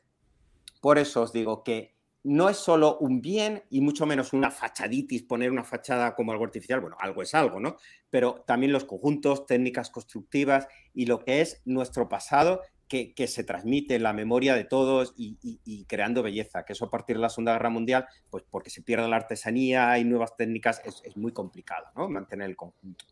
[0.82, 5.24] por eso os digo que no es solo un bien y mucho menos una fachaditis,
[5.24, 7.78] poner una fachada como algo artificial, bueno, algo es algo, ¿no?
[8.10, 13.95] Pero también los conjuntos, técnicas constructivas y lo que es nuestro pasado que, se transmite
[13.95, 17.54] en la memoria de todos y, creando belleza, que eso a partir de la Segunda
[17.54, 22.10] Guerra Mundial, pues porque se pierde la artesanía y nuevas técnicas, es, muy complicado, ¿no?
[22.10, 23.06] Mantener el conjunto.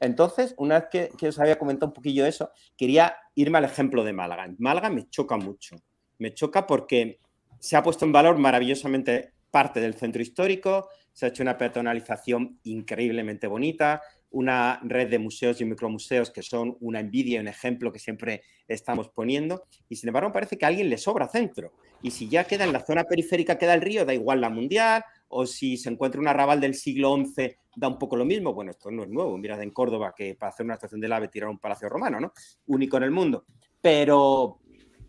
[0.00, 4.04] Entonces, una vez que, que, os había comentado un poquillo eso, quería irme al ejemplo
[4.04, 4.46] de Málaga.
[4.58, 5.76] Málaga me choca mucho.
[6.18, 7.20] Me choca porque
[7.58, 12.58] se ha puesto en valor maravillosamente parte del centro histórico, se ha hecho una peatonalización
[12.64, 14.02] increíblemente bonita,
[14.34, 19.08] una red de museos y micromuseos que son una envidia, un ejemplo que siempre estamos
[19.08, 21.72] poniendo, y sin embargo parece que a alguien le sobra centro.
[22.02, 25.04] Y si ya queda en la zona periférica, queda el río, da igual la mundial,
[25.28, 28.52] o si se encuentra un arrabal del siglo XI, da un poco lo mismo.
[28.52, 29.38] Bueno, esto no es nuevo.
[29.38, 32.32] Mirad en Córdoba que para hacer una estación del AVE tiraron un palacio romano, ¿no?
[32.66, 33.44] Único en el mundo.
[33.80, 34.60] Pero,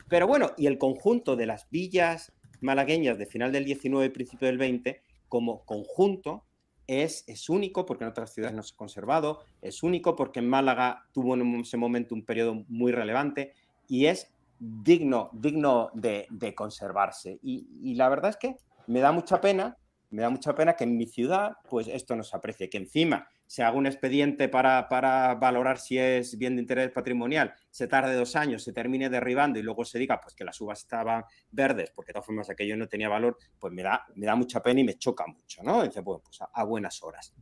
[0.08, 4.48] pero bueno, y el conjunto de las villas malagueñas de final del 19 y principio
[4.48, 6.45] del 20, como conjunto,
[6.88, 10.50] es, es, único porque en otras ciudades no se ha conservado, es único porque en
[10.50, 13.54] Málaga tuvo en ese momento un periodo muy relevante
[13.88, 17.40] y es digno, digno de, conservarse.
[17.42, 18.56] y, la verdad es que
[18.88, 19.78] me da mucha pena
[20.16, 23.28] me da mucha pena que en mi ciudad, pues esto no se aprecie, que encima
[23.48, 24.88] se haga un expediente para,
[25.36, 29.64] valorar si es bien de interés patrimonial, se tarde dos años, se termine derribando y
[29.64, 32.88] luego se diga pues que las uvas estaban verdes, porque de todas formas aquello no
[32.88, 35.84] tenía valor, pues me da, me da mucha pena y me choca mucho, ¿no?
[35.84, 37.34] Dice, bueno, pues a, buenas horas.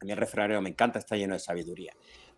[0.00, 1.92] A mí el refranero me encanta, está lleno de sabiduría.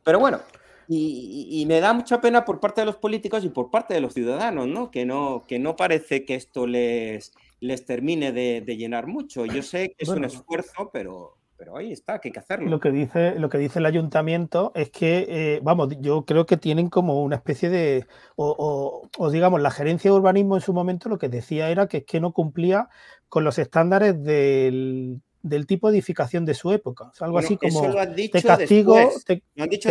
[0.04, 0.40] Pero bueno,
[0.88, 4.00] y, y, me da mucha pena por parte de los políticos y por parte de
[4.00, 4.90] los ciudadanos, ¿no?
[4.90, 9.46] Que no, que no parece que esto les, les termine de, llenar mucho.
[9.46, 12.68] Yo sé que es un esfuerzo, pero, pero ahí está, que hay que hacerlo.
[12.68, 16.56] Lo que dice, lo que dice el ayuntamiento es que, eh, vamos, yo creo que
[16.56, 21.18] tienen como una especie de, o, digamos, la gerencia de urbanismo en su momento lo
[21.18, 22.88] que decía era que es que no cumplía
[23.28, 25.22] con los estándares del,
[25.68, 27.12] tipo de edificación de su época.
[27.20, 27.80] algo así como
[28.12, 29.44] te castigo, te,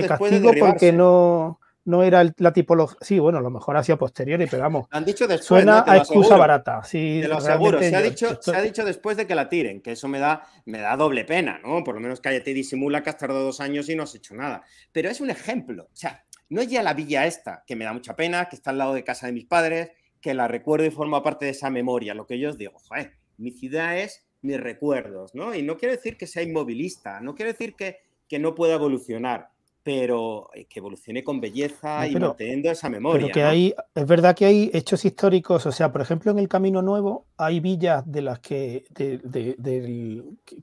[0.06, 2.98] castigo porque no no era la tipología.
[3.02, 4.88] Sí, bueno, a lo mejor hacia posteriori, pero vamos.
[4.92, 5.46] han dicho después.
[5.46, 6.84] Suena a excusa barata.
[6.84, 7.80] Sí, te lo aseguro.
[7.80, 10.48] Se ha, dicho, se ha dicho después de que la tiren, que eso me da,
[10.66, 11.84] me da doble pena, ¿no?
[11.84, 14.36] Por lo menos cállate y disimula que has tardado dos años y no has hecho
[14.36, 14.64] nada.
[14.92, 15.86] Pero es un ejemplo.
[15.86, 18.72] O sea, no es ya la villa esta, que me da mucha pena, que está
[18.72, 21.70] al lado de casa de mis padres, que la recuerdo y forma parte de esa
[21.70, 22.14] memoria.
[22.14, 25.56] Lo que yo os digo, joder, mi ciudad es mis recuerdos, ¿no?
[25.56, 29.51] Y no quiero decir que sea inmovilista, no quiero decir que, que no pueda evolucionar
[29.84, 33.22] pero eh, que evolucione con belleza y manteniendo esa memoria.
[33.22, 36.48] Pero que hay, es verdad que hay hechos históricos, o sea, por ejemplo, en el
[36.48, 38.86] Camino Nuevo hay villas de las que,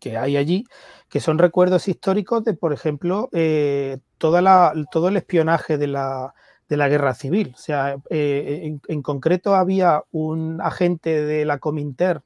[0.00, 0.64] que hay allí
[1.08, 6.34] que son recuerdos históricos de, por ejemplo, eh, toda la, todo el espionaje de la,
[6.68, 7.52] de la guerra civil.
[7.54, 12.22] O sea, eh, en, concreto había un agente de la Cominter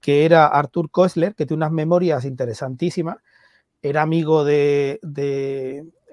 [0.00, 3.18] que era Arthur Koessler, que tiene unas memorias interesantísimas,
[3.82, 4.98] era amigo de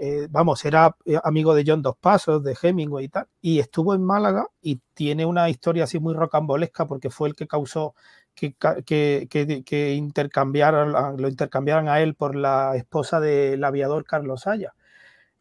[0.01, 3.93] eh, vamos, era eh, amigo de John Dos Pasos, de Hemingway y tal, y estuvo
[3.93, 7.95] en Málaga y tiene una historia así muy rocambolesca porque fue el que causó
[8.33, 14.73] que, que, intercambiaran, lo intercambiaran a él por la esposa del aviador Carlos Haya.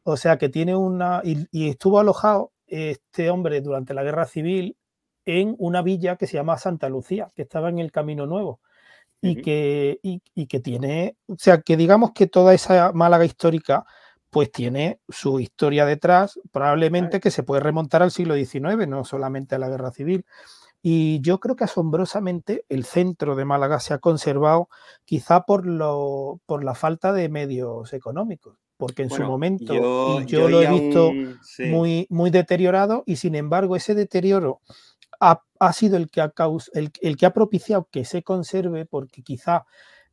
[0.02, 1.22] O sea que tiene una.
[1.22, 4.76] Y, estuvo alojado este hombre durante la guerra civil
[5.24, 8.60] en una villa que se llama Santa Lucía, que estaba en el Camino Nuevo.
[9.20, 13.84] Y, que, y que tiene, o sea, que digamos que toda esa Málaga histórica
[14.30, 19.54] pues tiene su historia detrás, probablemente que se puede remontar al siglo XIX, no solamente
[19.54, 20.24] a la guerra civil.
[20.80, 24.68] Y yo creo que asombrosamente el centro de Málaga se ha conservado
[25.04, 29.74] quizá por, lo, por la falta de medios económicos, porque en su momento
[30.26, 31.12] yo, lo he visto
[31.70, 34.60] muy, muy deteriorado y sin embargo ese deterioro
[35.20, 36.32] ha, sido el que ha,
[36.74, 39.66] el, el que ha propiciado que se conserve porque quizá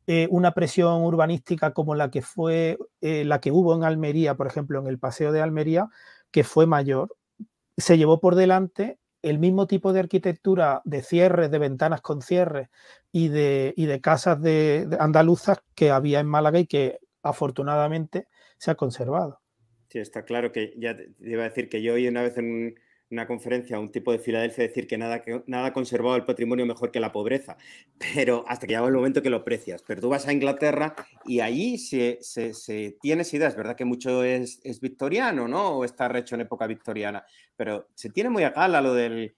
[0.06, 4.46] eh, una presión urbanística como la que fue eh, la que hubo en Almería, por
[4.46, 5.88] ejemplo, en el Paseo de Almería,
[6.30, 7.16] que fue mayor,
[7.76, 12.68] se llevó por delante el mismo tipo de arquitectura de cierres, de ventanas con cierres
[13.10, 18.70] y de, y de casas de, andaluzas que había en Málaga y que afortunadamente se
[18.70, 19.40] ha conservado.
[19.88, 22.78] Sí, está claro que ya te iba a decir que yo hoy una vez en
[23.10, 26.90] una conferencia un tipo de Filadelfia decir que nada, que nada conservado el patrimonio mejor
[26.90, 27.56] que la pobreza,
[28.14, 29.82] pero hasta que llega el momento que lo precias.
[29.86, 34.60] Pero tú vas a Inglaterra y ahí se, se, tienes ideas, verdad que mucho es,
[34.64, 35.78] es, victoriano, ¿no?
[35.78, 37.24] O está hecho en época victoriana,
[37.56, 39.34] pero se tiene muy a gala lo del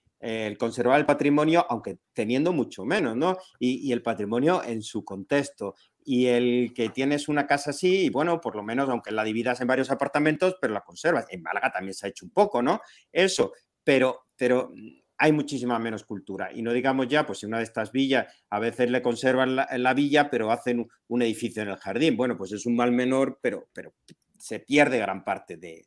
[0.57, 3.37] conservar el patrimonio, aunque teniendo mucho menos, ¿no?
[3.57, 5.75] Y, y el patrimonio en su contexto
[6.11, 9.61] y el que tienes una casa así, y bueno, por lo menos, aunque la dividas
[9.61, 11.27] en varios apartamentos, pero la conservas.
[11.29, 12.81] En Málaga también se ha hecho un poco, ¿no?
[13.11, 13.53] Eso,
[13.83, 14.73] pero, pero
[15.19, 16.49] hay muchísima menos cultura.
[16.51, 19.69] Y no digamos ya, pues si una de estas villas a veces le conservan la,
[19.77, 22.17] la villa, pero hacen un, edificio en el jardín.
[22.17, 23.93] Bueno, pues es un mal menor, pero, pero
[24.35, 25.85] se pierde gran parte del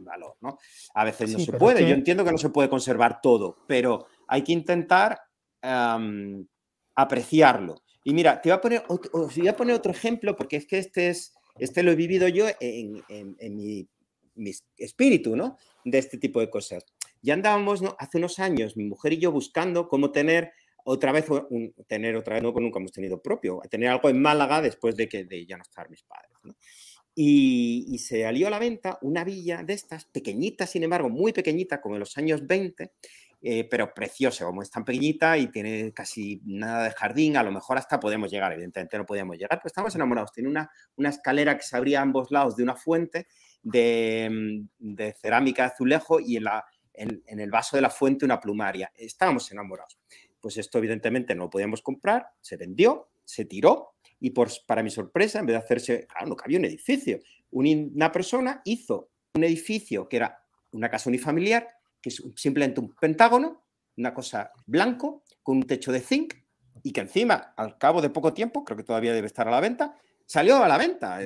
[0.00, 0.58] valor, ¿no?
[0.94, 1.88] A veces no se puede.
[1.88, 5.20] Yo entiendo que no se puede conservar todo, pero hay que intentar
[6.96, 7.82] apreciarlo.
[8.04, 8.82] Y mira, te voy a poner,
[9.12, 12.46] voy a poner otro ejemplo, porque es que este, es, este lo he vivido yo
[12.60, 13.88] en, en, mi,
[14.34, 15.56] mi espíritu, ¿no?
[15.84, 16.84] De este tipo de cosas.
[17.22, 20.52] Ya andábamos hace unos años, mi mujer y yo, buscando cómo tener
[20.84, 24.62] otra vez, un, tener otra vez, no, nunca hemos tenido propio, tener algo en Málaga
[24.62, 26.30] después de que de ya no estar mis padres.
[27.14, 31.80] Y, se salió a la venta una villa de estas, pequeñita, sin embargo, muy pequeñita,
[31.80, 32.92] como en los años 20,
[33.42, 37.52] eh, pero preciosa, como es tan pequeñita y tiene casi nada de jardín, a lo
[37.52, 40.32] mejor hasta podemos llegar, evidentemente no podíamos llegar, pero estamos enamorados.
[40.32, 40.70] Tiene una,
[41.08, 43.26] escalera que se abría a ambos lados de una fuente
[43.62, 48.92] de, de cerámica de azulejo y en el vaso de la fuente una plumaria.
[48.94, 49.98] Estábamos enamorados.
[50.40, 54.34] Pues esto evidentemente no lo podíamos comprar, se vendió, se tiró y
[54.66, 57.20] para mi sorpresa, en vez de hacerse, claro, no cabía un edificio.
[57.50, 60.38] Una persona hizo un edificio que era
[60.72, 61.66] una casa unifamiliar,
[62.00, 63.64] que es simplemente un pentágono,
[63.96, 66.34] una cosa blanco, con un techo de zinc,
[66.82, 69.60] y que encima, al cabo de poco tiempo, creo que todavía debe estar a la
[69.60, 69.96] venta,
[70.30, 71.18] salió a la venta,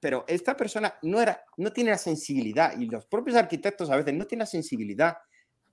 [0.00, 4.14] pero esta persona no, era, no tiene la sensibilidad y los propios arquitectos a veces
[4.14, 5.16] no tienen la sensibilidad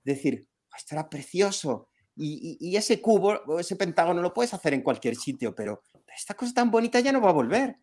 [0.04, 4.74] de decir, ah, esto era precioso y, ese cubo o ese pentágono lo puedes hacer
[4.74, 5.82] en cualquier sitio, pero
[6.16, 7.76] esta cosa tan bonita ya no va a volver,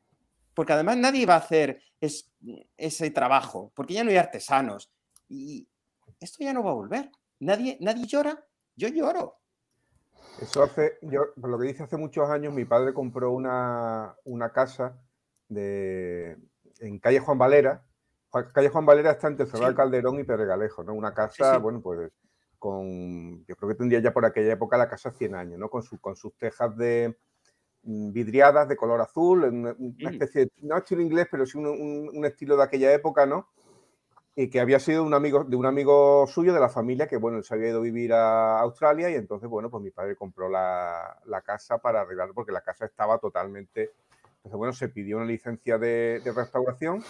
[0.54, 1.82] porque además nadie va a hacer
[2.76, 4.90] ese trabajo, porque ya no hay artesanos
[5.28, 5.68] y
[6.24, 7.10] esto ya no va a volver.
[7.40, 8.44] Nadie, nadie llora,
[8.76, 9.36] yo lloro.
[10.40, 14.16] Eso hace, yo, por lo que dice hace muchos años, mi padre compró una,
[14.54, 14.96] casa
[15.48, 16.38] de,
[16.80, 17.84] en calle Juan Valera.
[18.54, 20.94] Calle Juan Valera está entre Cerral Calderón y Pedregalejo, ¿no?
[20.94, 22.10] Una casa, bueno, pues
[22.58, 25.68] con, yo creo que tendría ya por aquella época la casa 100 años, ¿no?
[25.68, 27.14] Con, su, con sus tejas de
[27.82, 29.96] mm, vidriadas de color azul, una, mm.
[29.98, 33.48] especie de, no estilo inglés, pero sí un estilo de aquella época, ¿no?
[34.35, 37.43] Y que había sido un amigo, de un amigo suyo de la familia que, bueno,
[37.43, 41.18] se había ido a vivir a Australia y entonces, bueno, pues mi padre compró la,
[41.45, 43.91] casa para arreglarlo porque la casa estaba totalmente...
[44.39, 47.05] Entonces, bueno, se pidió una licencia de, restauración,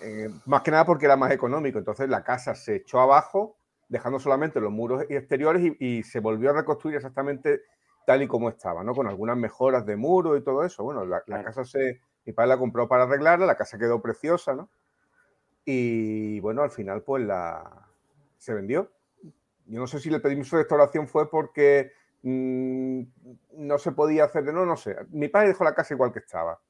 [0.00, 1.78] eh, más que nada porque era más económico.
[1.78, 3.56] Entonces la casa se echó abajo,
[3.88, 7.60] dejando solamente los muros exteriores y, se volvió a reconstruir exactamente
[8.06, 8.94] tal y como estaba, ¿no?
[8.94, 10.82] Con algunas mejoras de muro y todo eso.
[10.82, 12.00] Bueno, la, la casa se...
[12.24, 14.70] Mi padre la compró para arreglarla, la casa quedó preciosa, ¿no?
[15.64, 17.88] Y bueno, al final pues la
[18.38, 18.90] se vendió.
[19.66, 21.92] Yo no sé si el permiso de restauración fue porque
[22.22, 23.02] mm,
[23.58, 24.96] no se podía hacer de no, no sé.
[25.10, 26.60] Mi padre dejó la casa igual que estaba.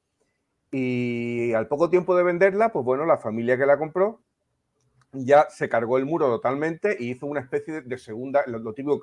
[0.71, 4.21] Y al poco tiempo de venderla, pues bueno, la familia que la compró
[5.13, 9.01] ya se cargó el muro totalmente y hizo una especie de, segunda, lo, típico,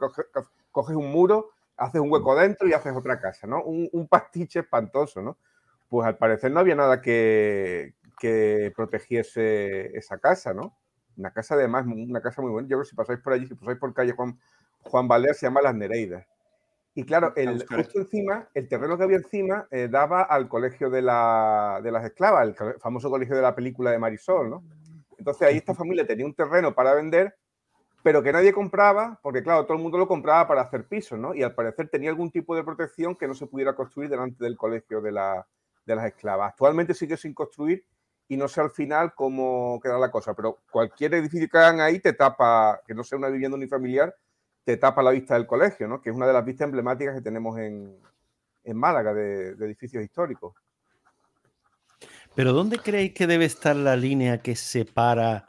[0.70, 3.62] coges, un muro, haces un hueco dentro y haces otra casa, ¿no?
[3.62, 5.36] Un, un, pastiche espantoso, ¿no?
[5.89, 10.77] Pues al parecer no había nada que, que protegiese esa casa, ¿no?
[11.16, 12.69] Una casa además, una casa muy buena.
[12.69, 14.39] Yo creo que si pasáis por allí, si pasáis por calle Juan,
[14.83, 16.27] Juan Valer, se llama Las Nereidas.
[16.95, 21.03] Y claro, el, justo encima, el terreno que había encima eh, daba al colegio de,
[21.03, 24.64] la, de, las esclavas, el famoso colegio de la película de Marisol, ¿no?
[25.16, 27.37] Entonces ahí esta familia tenía un terreno para vender,
[28.03, 31.35] pero que nadie compraba, porque claro, todo el mundo lo compraba para hacer pisos, ¿no?
[31.35, 34.57] Y al parecer tenía algún tipo de protección que no se pudiera construir delante del
[34.57, 35.47] colegio de, la,
[35.87, 36.51] de las esclavas.
[36.51, 37.85] Actualmente sigue sin construir
[38.29, 41.99] y no sé al final cómo queda la cosa, pero cualquier edificio que hagan ahí
[41.99, 44.14] te tapa, que no sea una vivienda unifamiliar,
[44.64, 46.03] te tapa la vista del colegio, ¿no?
[46.03, 47.97] que es una de las vistas emblemáticas que tenemos en,
[48.74, 50.55] Málaga de, de, edificios históricos.
[52.35, 55.47] Pero ¿dónde creéis que debe estar la línea que separa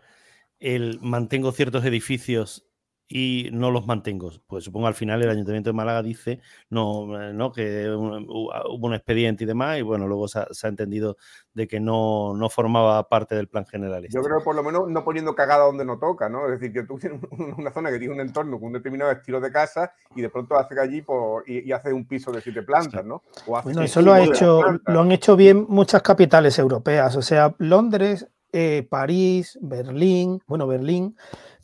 [0.57, 2.68] el mantengo ciertos edificios
[3.11, 4.31] y no los mantengo.
[4.47, 6.39] Pues supongo al final el Ayuntamiento de Málaga dice
[6.69, 11.17] no, eh, no que hubo un expediente y demás, y bueno, luego se ha, entendido
[11.53, 14.07] de que no, no, formaba parte del plan general.
[14.09, 16.45] Yo creo que por lo menos no poniendo cagada donde no toca, ¿no?
[16.45, 17.19] Es decir, que tú tienes
[17.57, 20.55] una zona que tiene un entorno con un determinado estilo de casa y de pronto
[20.55, 23.23] hace allí por, y, hace un piso de siete plantas, ¿no?
[23.47, 28.27] bueno, eso lo, ha hecho, lo han hecho bien muchas capitales europeas, o sea, Londres,
[28.51, 31.15] eh, París, Berlín, bueno, Berlín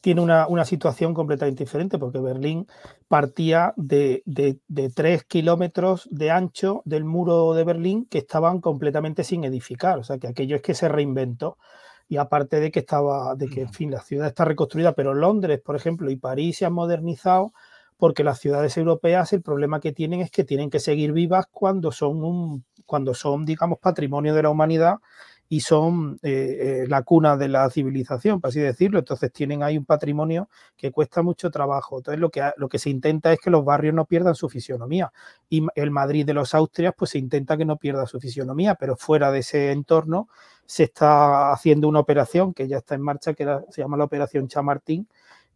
[0.06, 2.68] tiene una, situación completamente diferente porque Berlín
[3.08, 9.46] partía de, de, tres kilómetros de ancho del muro de Berlín que estaban completamente sin
[9.46, 9.98] edificar.
[9.98, 11.58] O sea que aquello es que se reinventó.
[12.08, 15.60] Y aparte de que estaba, de que, en fin, la ciudad está reconstruida, pero Londres,
[15.60, 17.52] por ejemplo, y París se han modernizado
[17.98, 21.92] porque las ciudades europeas el problema que tienen es que tienen que seguir vivas cuando
[21.92, 24.98] son un, cuando son, digamos, patrimonio de la humanidad
[25.48, 29.00] y son eh, eh, la cuna de la civilización, por así decirlo.
[29.00, 31.98] Entonces tienen ahí un patrimonio que cuesta mucho trabajo.
[31.98, 35.12] Entonces lo que, lo que se intenta es que los barrios no pierdan su fisionomía.
[35.50, 38.96] Y el Madrid de los Austrias, pues se intenta que no pierda su fisionomía, pero
[38.96, 40.30] fuera de ese entorno
[40.66, 44.48] se está haciendo una operación que ya está en marcha, que se llama la Operación
[44.48, 45.08] Chamartín,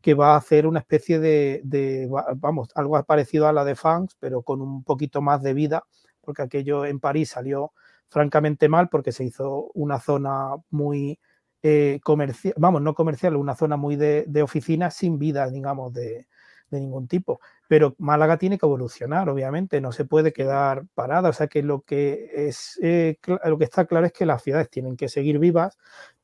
[0.02, 4.16] que va a hacer una especie de, de, vamos, algo parecido a la de Fans,
[4.20, 5.84] pero con un poquito más de vida,
[6.22, 7.74] porque aquello en París salió
[8.10, 11.20] francamente mal porque se hizo una zona muy
[11.62, 16.28] eh, comercial, vamos, no comercial, una zona muy de, de oficinas sin vida, digamos, de,
[16.72, 17.40] ningún tipo.
[17.68, 21.30] Pero Málaga tiene que evolucionar, obviamente, no se puede quedar parada.
[21.30, 24.70] O sea que lo que es eh, lo que está claro es que las ciudades
[24.70, 25.78] tienen que seguir vivas,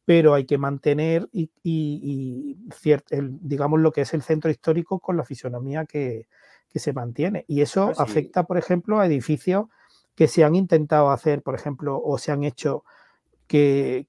[0.06, 2.58] pero hay que mantener y,
[3.42, 6.28] digamos lo que es el centro histórico con la fisonomía que,
[6.76, 7.46] se mantiene.
[7.48, 9.68] Y eso pues afecta, por ejemplo, a edificios
[10.16, 12.84] que se han intentado hacer, por ejemplo, o se han hecho
[13.48, 14.06] que,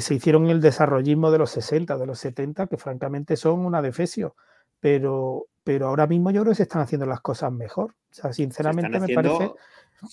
[0.00, 3.82] se hicieron en el desarrollismo de los 60, de los 70, que francamente son una
[3.82, 4.34] defesio,
[4.80, 7.94] pero, pero ahora mismo yo creo que se están haciendo las cosas mejor.
[8.10, 9.52] O sea, sinceramente me parece...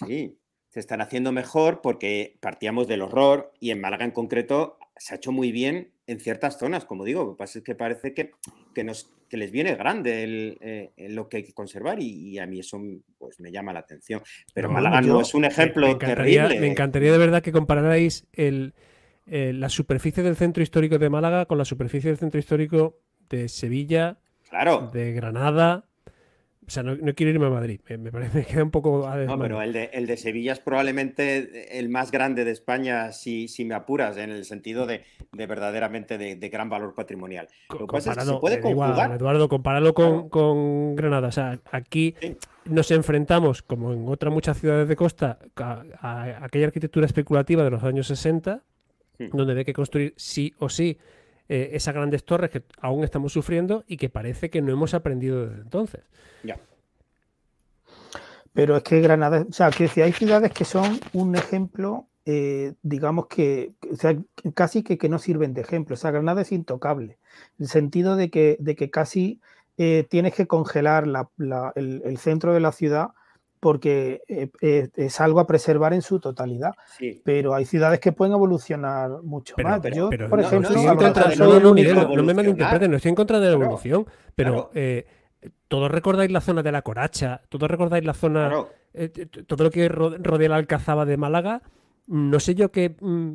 [0.05, 0.37] Sí,
[0.69, 5.17] se están haciendo mejor porque partíamos del horror y en Málaga en concreto se ha
[5.17, 8.31] hecho muy bien en ciertas zonas, como digo, lo que pasa es que parece que,
[8.75, 12.59] que nos, que les viene grande eh, lo que hay que conservar y, a mí
[12.59, 12.81] eso
[13.17, 14.21] pues, me llama la atención.
[14.53, 16.59] Pero Málaga no es un ejemplo me terrible.
[16.59, 18.73] Me encantaría de verdad que compararais el,
[19.27, 22.99] eh, la superficie del centro histórico de Málaga con la superficie del centro histórico
[23.29, 24.17] de Sevilla,
[24.49, 24.89] claro.
[24.91, 25.85] de Granada,
[26.69, 29.09] o sea, no, quiero irme a Madrid, me, parece que queda un poco...
[29.25, 33.47] no, pero el de, el de, Sevilla es probablemente el más grande de España, si,
[33.47, 37.47] si me apuras, en el sentido de, de verdaderamente de, gran valor patrimonial.
[37.71, 39.13] Lo que pasa es que se puede conjugar.
[39.13, 41.29] Eduardo, compáralo con, con, Granada.
[41.29, 42.13] O sea, aquí
[42.65, 47.83] nos enfrentamos, como en otras muchas ciudades de costa, a, aquella arquitectura especulativa de los
[47.83, 48.61] años 60,
[49.17, 49.29] hmm.
[49.33, 50.99] donde hay que construir sí o sí
[51.49, 55.47] eh, esas grandes torres que aún estamos sufriendo y que parece que no hemos aprendido
[55.47, 56.01] desde entonces.
[56.43, 56.59] Ya.
[58.53, 62.73] Pero es que Granada, o sea, que decía, hay ciudades que son un ejemplo, eh,
[62.81, 64.15] digamos que, o sea,
[64.53, 65.95] casi que, que, no sirven de ejemplo.
[65.95, 67.17] O sea, Granada es intocable,
[67.57, 69.41] en el sentido de que, de que casi
[69.81, 71.05] eh, tienes que congelar
[71.75, 73.11] el, centro de la ciudad
[73.59, 76.71] porque eh, eh, es algo a preservar en su totalidad.
[77.23, 79.81] Pero hay ciudades que pueden evolucionar mucho más.
[79.93, 84.05] Yo, por ejemplo, no, me malinterpreten, no estoy en contra de la evolución,
[84.35, 85.05] pero eh,
[85.67, 88.51] todos recordáis la zona de la Coracha, todos recordáis la zona,
[89.47, 91.61] todo lo que rodea la Alcazaba de Málaga,
[92.07, 93.33] no sé yo qué, mm,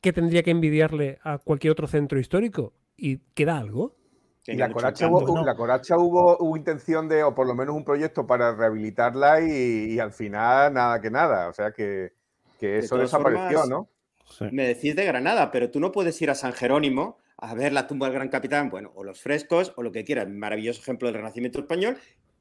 [0.00, 2.72] qué tendría que envidiarle a cualquier otro centro histórico.
[2.96, 3.96] ¿Y queda algo?
[4.46, 8.26] Y la Coracha, hubo, la Coracha hubo, intención de, o por lo menos un proyecto
[8.26, 11.48] para rehabilitarla y, al final nada que nada.
[11.48, 12.12] O sea que,
[12.60, 13.88] eso desapareció, ¿no?
[14.50, 17.86] Me decís de Granada, pero tú no puedes ir a San Jerónimo a ver la
[17.86, 21.16] tumba del Gran Capitán, bueno, o los frescos, o lo que quieras, maravilloso ejemplo del
[21.16, 21.98] Renacimiento español,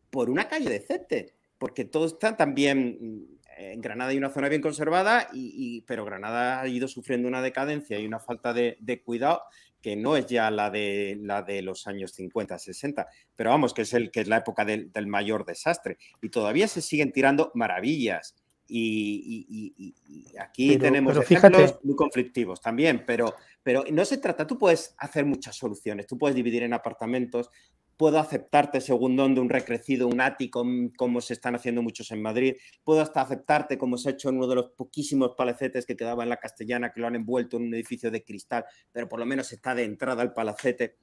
[0.09, 4.61] por una calle decente, porque todo está también mm, en Granada hay una zona bien
[4.61, 9.41] conservada, y, pero Granada ha ido sufriendo una decadencia y una falta de, de, cuidado
[9.83, 13.05] que no es ya la de, la de los años 50, 60,
[13.35, 15.97] pero vamos, que es, el, que es la época del, mayor desastre.
[16.21, 18.33] Y todavía se siguen tirando maravillas.
[18.65, 19.93] Y,
[20.39, 25.57] aquí tenemos ejemplos muy conflictivos también, pero, pero no se trata, tú puedes hacer muchas
[25.57, 27.49] soluciones, tú puedes dividir en apartamentos,
[27.97, 30.65] puedo aceptarte según donde un recrecido, un ático,
[30.97, 34.37] como se están haciendo muchos en Madrid, puedo hasta aceptarte como se ha hecho en
[34.37, 37.63] uno de los poquísimos palecetes que quedaba en la castellana, que lo han envuelto en
[37.63, 40.97] un edificio de cristal, pero por lo menos está de entrada el palacete.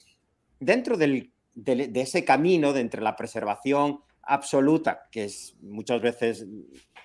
[0.59, 1.31] Dentro de,
[1.95, 6.47] ese camino de entre la preservación absoluta, que es muchas veces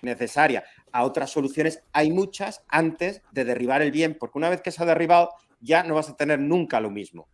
[0.02, 4.72] necesaria, a otras soluciones, hay muchas antes de derribar el bien, porque una vez que
[4.72, 5.30] se ha derribado,
[5.62, 7.28] ya no vas a tener nunca lo mismo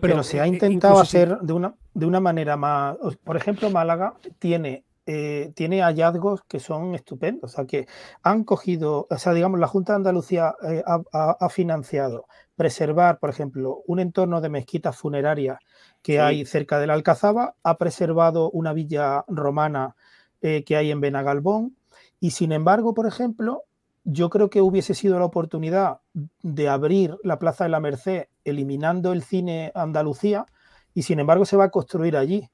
[0.00, 2.96] pero, se ha intentado hacer de, una, de una manera más.
[3.24, 7.52] Por ejemplo, Málaga tiene eh, tiene hallazgos que son estupendos.
[7.52, 7.86] O sea, que
[8.22, 12.26] han cogido, o sea, digamos, la Junta de Andalucía eh, ha, financiado
[12.56, 15.58] preservar, por ejemplo, un entorno de mezquitas funerarias
[16.02, 19.94] que hay cerca de la Alcazaba, ha preservado una villa romana
[20.40, 21.76] eh, que hay en Benagalbón,
[22.20, 23.64] y sin embargo, por ejemplo,
[24.04, 25.98] yo creo que hubiese sido la oportunidad
[26.42, 30.46] de abrir la Plaza de la Merced eliminando el cine Andalucía
[30.94, 32.50] y sin embargo se va a construir allí.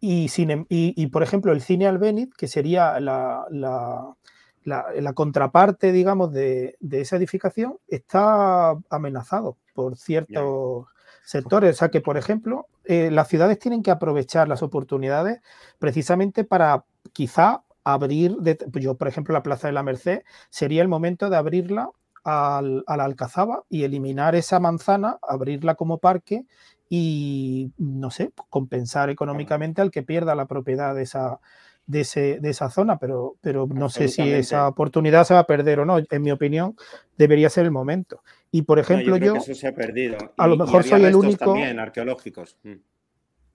[0.00, 6.76] Y, sin, y, por ejemplo el cine Albéniz, que sería la, la, contraparte, digamos, de,
[6.90, 10.86] esa edificación, está amenazado por ciertos...
[11.24, 11.76] sectores.
[11.76, 15.40] O sea que, por ejemplo, eh, las ciudades tienen que aprovechar las oportunidades
[15.78, 18.36] precisamente para quizá abrir,
[18.72, 21.90] yo por ejemplo la Plaza de la Merced, sería el momento de abrirla
[22.24, 26.44] al, a la Alcazaba y eliminar esa manzana, abrirla como parque
[26.88, 31.40] y, no sé, compensar económicamente al que pierda la propiedad de esa,
[31.86, 35.46] de, ese, de esa zona, pero, pero no sé si esa oportunidad se va a
[35.46, 35.98] perder o no.
[35.98, 36.76] En mi opinión,
[37.16, 38.22] debería ser el momento.
[38.50, 40.16] Y por ejemplo, yo, eso se ha perdido.
[40.36, 41.44] A lo mejor soy el único.
[41.44, 42.58] También arqueológicos.
[42.62, 42.74] Mm.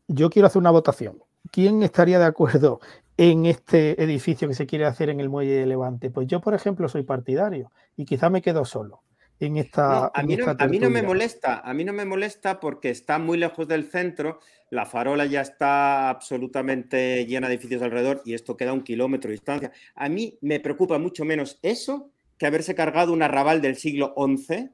[0.08, 1.22] Yo quiero hacer una votación.
[1.52, 2.80] ¿Quién estaría de acuerdo
[3.22, 6.10] en este edificio que se quiere hacer en el muelle de Levante?
[6.10, 9.04] Pues yo, por ejemplo, soy partidario y quizá me quedo solo
[9.42, 10.10] en esta.
[10.14, 13.20] a, mí no, a, mí no, me molesta, a mí no me molesta porque está
[13.20, 14.40] muy lejos del centro,
[14.70, 19.34] la farola ya está absolutamente llena de edificios alrededor y esto queda un kilómetro de
[19.34, 19.74] distancia.
[19.96, 24.70] A mí me preocupa mucho menos eso que haberse cargado un arrabal del siglo XI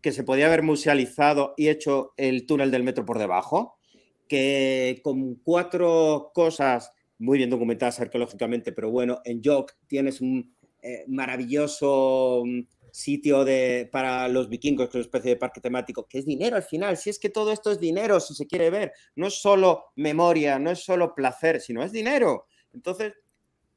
[0.00, 3.78] que se podía haber musealizado y hecho el túnel del metro por debajo,
[4.28, 11.04] que con cuatro cosas muy bien documentadas arqueológicamente, pero bueno, en York tienes un eh,
[11.06, 12.60] maravilloso mm,
[12.90, 16.56] sitio de, para los vikingos, que es una especie de parque temático, que es dinero
[16.56, 16.96] al final.
[16.96, 20.58] Si es que todo esto es dinero, si se quiere ver, no es solo memoria,
[20.58, 22.46] no es solo placer, sino es dinero.
[22.72, 23.12] Entonces,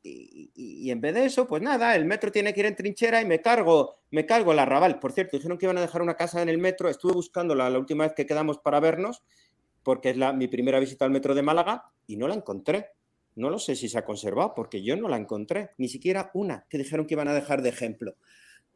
[0.05, 3.25] y, en vez de eso, pues nada, el metro tiene que ir en trinchera y
[3.25, 4.99] me cargo, me cargo el arrabal.
[4.99, 6.89] Por cierto, dijeron que iban a dejar una casa en el metro.
[6.89, 9.23] Estuve buscando la, última vez que quedamos para vernos,
[9.83, 12.89] porque es la, mi primera visita al metro de Málaga, y no la encontré.
[13.35, 16.65] No lo sé si se ha conservado, porque yo no la encontré, ni siquiera una
[16.69, 18.15] que dijeron que iban a dejar de ejemplo.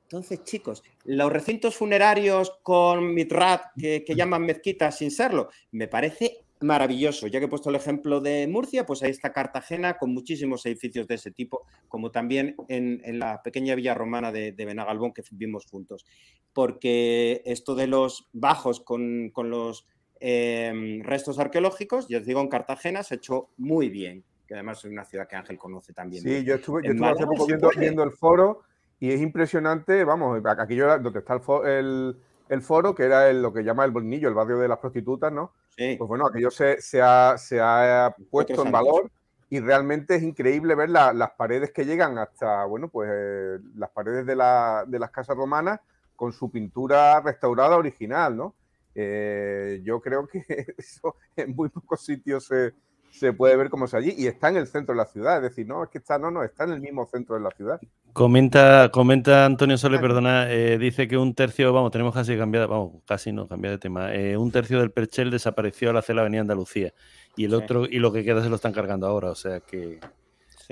[0.08, 7.28] Entonces, chicos, los recintos funerarios con mitrat que, llaman mezquitas sin serlo, me parece maravilloso.
[7.28, 11.08] Ya que he puesto el ejemplo de Murcia, pues ahí está Cartagena con muchísimos edificios
[11.08, 16.06] de ese tipo, como también en, la pequeña villa romana de, Benagalbón que vimos juntos.
[16.54, 19.88] Porque esto de los bajos con, los
[20.22, 24.80] em, restos arqueológicos, ya os digo, en Cartagena se ha hecho muy bien, que además
[24.80, 26.24] es una ciudad que Ángel conoce también.
[26.24, 27.46] Sí, yo estuve, yo estuve hace poco
[27.78, 28.64] viendo el foro
[29.00, 32.18] y es impresionante, vamos, aquí yo, donde está el,
[32.50, 35.54] el, foro, que era lo que llama el Bolnillo, el barrio de las prostitutas, ¿no?
[35.76, 39.12] Pues bueno, aquello se, se, ha, se ha, puesto en valor
[39.50, 44.26] y realmente es increíble ver las paredes que llegan hasta, bueno, pues eh, las paredes
[44.26, 45.80] de, la, de, las casas romanas
[46.16, 48.56] con su pintura restaurada original, ¿no?
[48.96, 50.44] Eh, yo creo que
[50.78, 52.74] eso en muy pocos sitios se,
[53.18, 55.38] se puede ver cómo es allí y está en el centro de la ciudad.
[55.38, 57.52] Es decir, no, es que está, no, no, está en el mismo centro de la
[57.52, 57.80] ciudad.
[58.14, 63.04] Comenta, comenta Antonio Sole, perdona, eh, dice que un tercio, vamos, tenemos casi cambiado, vamos,
[63.06, 64.14] casi no, cambiado de tema.
[64.14, 66.94] Eh, un tercio del Perchel desapareció al hacer la avenida Andalucía
[67.36, 69.30] y el otro, y lo que queda se lo están cargando ahora.
[69.30, 70.00] O sea que,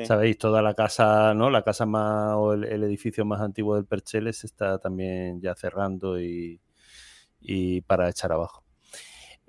[0.03, 1.49] sabéis, toda la casa, ¿no?
[1.49, 6.19] La casa más o el, edificio más antiguo del Perchel se está también ya cerrando
[6.19, 6.59] y,
[7.41, 8.64] y para echar abajo.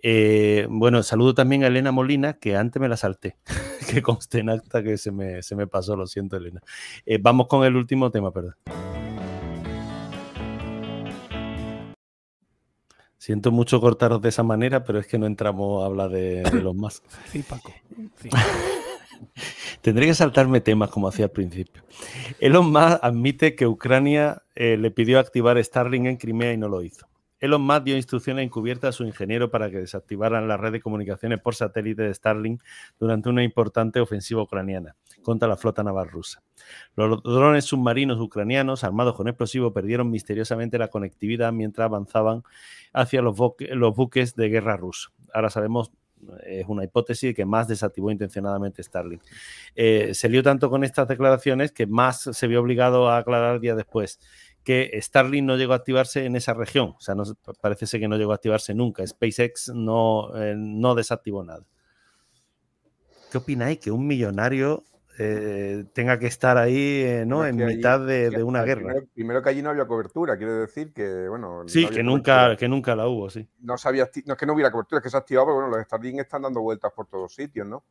[0.08, 3.38] Eh, bueno, saludo también a Elena Molina, que antes me la salté,
[3.90, 6.60] que conste en acta que se me, se me pasó, lo siento, Elena.
[7.04, 8.54] Eh, vamos con el último tema, perdón.
[13.18, 16.76] Siento mucho cortaros de esa manera, pero es que no entramos a hablar de, los
[16.76, 17.02] más.
[17.32, 17.74] Sí, Paco.
[19.80, 21.82] Tendré que saltarme temas como hacía al principio.
[22.38, 26.82] Elon Musk admite que Ucrania eh, le pidió activar Starlink en Crimea y no lo
[26.82, 27.08] hizo.
[27.38, 31.40] Elon Musk dio instrucciones encubiertas a su ingeniero para que desactivaran la red de comunicaciones
[31.40, 32.62] por satélite de Starlink
[32.98, 36.42] durante una importante ofensiva ucraniana contra la flota naval rusa.
[36.94, 42.42] Los drones submarinos ucranianos armados con explosivos perdieron misteriosamente la conectividad mientras avanzaban
[42.92, 45.12] hacia los, buques de guerra rusos.
[45.34, 45.90] Ahora sabemos
[46.46, 49.22] es una hipótesis que más desactivó intencionadamente Starlink.
[49.74, 53.74] Eh, se lió tanto con estas declaraciones que más se vio obligado a aclarar día
[53.74, 54.18] después
[54.66, 56.96] que Starlink no llegó a activarse en esa región.
[56.98, 57.14] O sea,
[57.60, 59.06] parece ser que no llegó a activarse nunca.
[59.06, 61.64] SpaceX no, eh, no desactivó nada.
[63.30, 63.78] ¿Qué opináis?
[63.78, 64.82] Que un millonario
[65.18, 67.46] eh, tenga que estar ahí eh, ¿no?
[67.46, 68.94] en mitad de, una guerra.
[69.14, 71.62] Primero, que allí no había cobertura, quiere decir que, bueno.
[71.66, 73.48] Sí, que, nunca, que nunca la hubo, sí.
[73.60, 75.76] No, sabía, no es que no hubiera cobertura, es que se ha activado, pero bueno,
[75.76, 77.82] los Starlink están dando vueltas por todos sitios, ¿no?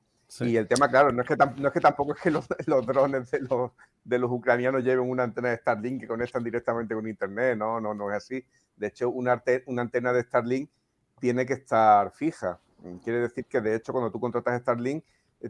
[0.42, 2.32] Y el tema, claro, no es que, no es que tampoco es que
[2.68, 3.72] los, drones de los,
[4.04, 7.94] de los, ucranianos lleven una antena de Starlink que conectan directamente con Internet, no, no,
[7.94, 8.44] no es así.
[8.76, 10.70] De hecho, una, una antena de Starlink
[11.20, 12.60] tiene que estar fija.
[13.04, 15.04] Quiere decir que, de hecho, cuando tú contratas Starlink,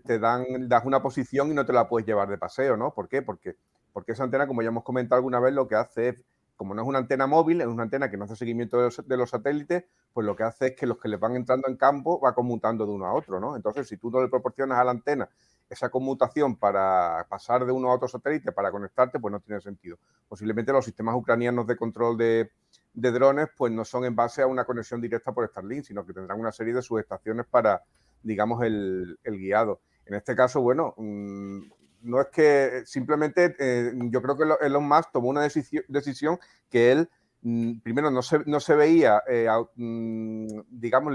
[0.04, 2.94] te dan, das una posición y no te la puedes llevar de paseo, ¿no?
[2.94, 3.22] ¿Por qué?
[3.22, 3.56] Porque,
[3.94, 6.26] porque esa antena, como ya hemos comentado alguna vez, lo que hace es
[6.56, 9.30] como no es una antena móvil, es una antena que no hace seguimiento de los,
[9.30, 12.34] satélites, pues lo que hace es que los que les van entrando en campo va
[12.34, 13.56] conmutando de uno a otro, ¿no?
[13.56, 15.30] Entonces, si tú no le proporcionas a la antena
[15.70, 19.98] esa conmutación para pasar de uno a otro satélite para conectarte, pues no tiene sentido.
[20.30, 22.52] Posiblemente los sistemas ucranianos de control de,
[22.94, 26.14] de drones, pues no son en base a una conexión directa por Starlink, sino que
[26.14, 27.82] tendrán una serie de subestaciones para,
[28.26, 29.80] digamos, el, guiado.
[30.06, 31.60] En este caso, bueno, mm,
[32.02, 37.10] no es que simplemente eh, yo creo que Elon Musk tomó una decisión, que él
[37.44, 41.14] mm, primero no se, no se veía, eh, mm, digamos,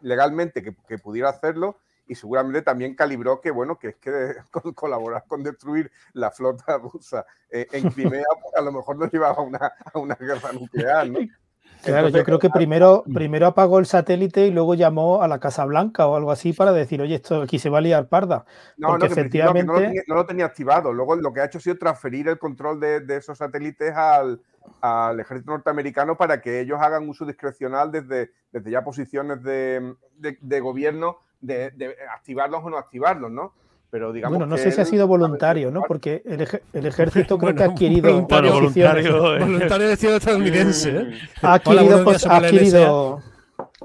[0.00, 4.34] legalmente que, pudiera hacerlo y seguramente también calibró que, bueno, que es que
[4.74, 9.36] colaborar con destruir la flota rusa eh, en Crimea pues, a lo mejor nos llevaba
[9.36, 11.18] a una, a una guerra nuclear, ¿no?
[11.82, 15.64] Claro, yo creo que primero, primero apagó el satélite y luego llamó a la Casa
[15.64, 18.44] Blanca o algo así para decir, oye, esto aquí se va a liar parda.
[18.76, 20.04] No, no, efectivamente...
[20.06, 20.92] no, lo tenía, activado.
[20.92, 24.40] Luego lo que ha hecho ha sido transferir el control de, esos satélites al,
[25.18, 31.70] ejército norteamericano para que ellos hagan uso discrecional desde, desde ya posiciones de, gobierno de,
[31.70, 33.52] de, activarlos o no activarlos, ¿no?
[33.90, 35.82] Pero digamos bueno, no sé si ha sido voluntario, ¿no?
[35.82, 36.42] Porque el,
[36.86, 39.38] ejército creo que ha adquirido voluntario, voluntario, eh.
[39.38, 40.90] voluntario de ciudad estadounidense.
[40.90, 41.10] ¿eh?
[41.42, 43.22] Ha adquirido, pues, ha adquirido,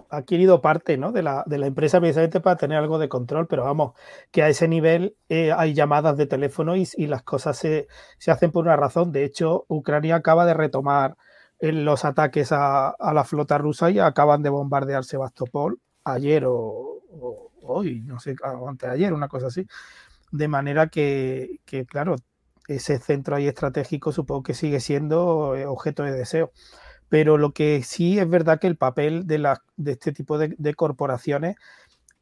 [0.10, 1.12] ha adquirido parte ¿no?
[1.12, 3.94] de, la, de la empresa precisamente para tener algo de control, pero vamos,
[4.32, 7.88] que a ese nivel eh, hay llamadas de teléfono y, y las cosas se,
[8.18, 9.12] se, hacen por una razón.
[9.12, 11.16] De hecho, Ucrania acaba de retomar
[11.60, 18.02] los ataques a, a, la flota rusa y acaban de bombardear Sebastopol ayer o, hoy,
[18.02, 18.36] no sé,
[18.68, 19.68] antes de ayer, una cosa así.
[20.32, 22.16] De manera que, claro,
[22.68, 26.52] ese centro ahí estratégico supongo que sigue siendo eh, objeto de deseo.
[27.10, 30.76] Pero lo que sí es verdad que el papel de, la, de este tipo de,
[30.76, 31.56] corporaciones,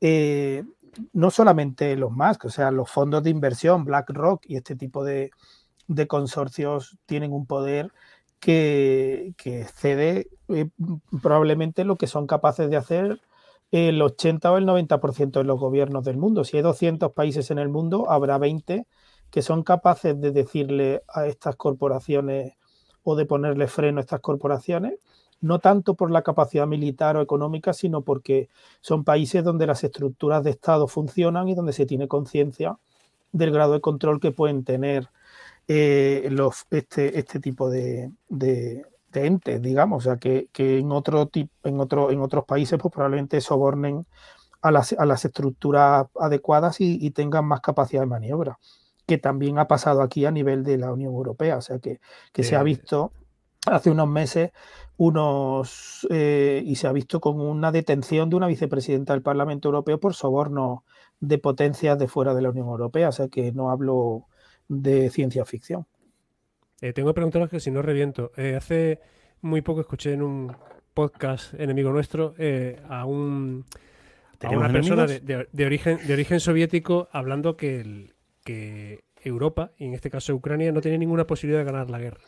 [0.02, 0.64] eh,
[1.14, 5.32] no solamente los más, o sea, los fondos de inversión, BlackRock y este tipo de,
[6.08, 7.92] consorcios tienen un poder
[8.40, 10.70] que, que excede eh,
[11.22, 13.22] probablemente lo que son capaces de hacer
[13.72, 16.44] el 80 o el 90% de los gobiernos del mundo.
[16.44, 18.86] Si hay 200 países en el mundo, habrá 20
[19.32, 22.54] que son capaces de decirle a estas corporaciones
[23.04, 25.00] o de ponerle freno a estas corporaciones,
[25.40, 28.50] no tanto por la capacidad militar o económica, sino porque
[28.82, 32.78] son países donde las estructuras de Estado funcionan y donde se tiene conciencia
[33.32, 35.10] del grado de control que pueden tener
[35.68, 38.86] eh, los, este, este tipo de, de
[39.16, 41.30] entes, digamos, o sea, que, en, otro
[41.64, 44.06] en, otro, en otros países pues probablemente sobornen
[44.62, 48.60] a las, a las estructuras adecuadas y, tengan más capacidad de maniobra,
[49.06, 52.00] que también ha pasado aquí a nivel de la Unión Europea, o sea, que,
[52.34, 53.12] se ha visto
[53.68, 54.52] hace unos meses
[54.98, 60.00] unos eh, y se ha visto con una detención de una vicepresidenta del Parlamento Europeo
[60.00, 60.84] por soborno
[61.20, 64.28] de potencias de fuera de la Unión Europea, o sea que no hablo
[64.68, 65.88] de ciencia ficción.
[66.82, 68.32] Eh, tengo que preguntaros que si no reviento.
[68.36, 69.00] Eh, hace
[69.42, 70.56] muy poco escuché en un
[70.94, 73.66] podcast enemigo nuestro eh, a un
[74.50, 78.12] una persona de, origen de origen soviético hablando que,
[78.44, 82.22] que Europa, y en este caso Ucrania, no tiene ninguna posibilidad de ganar la guerra.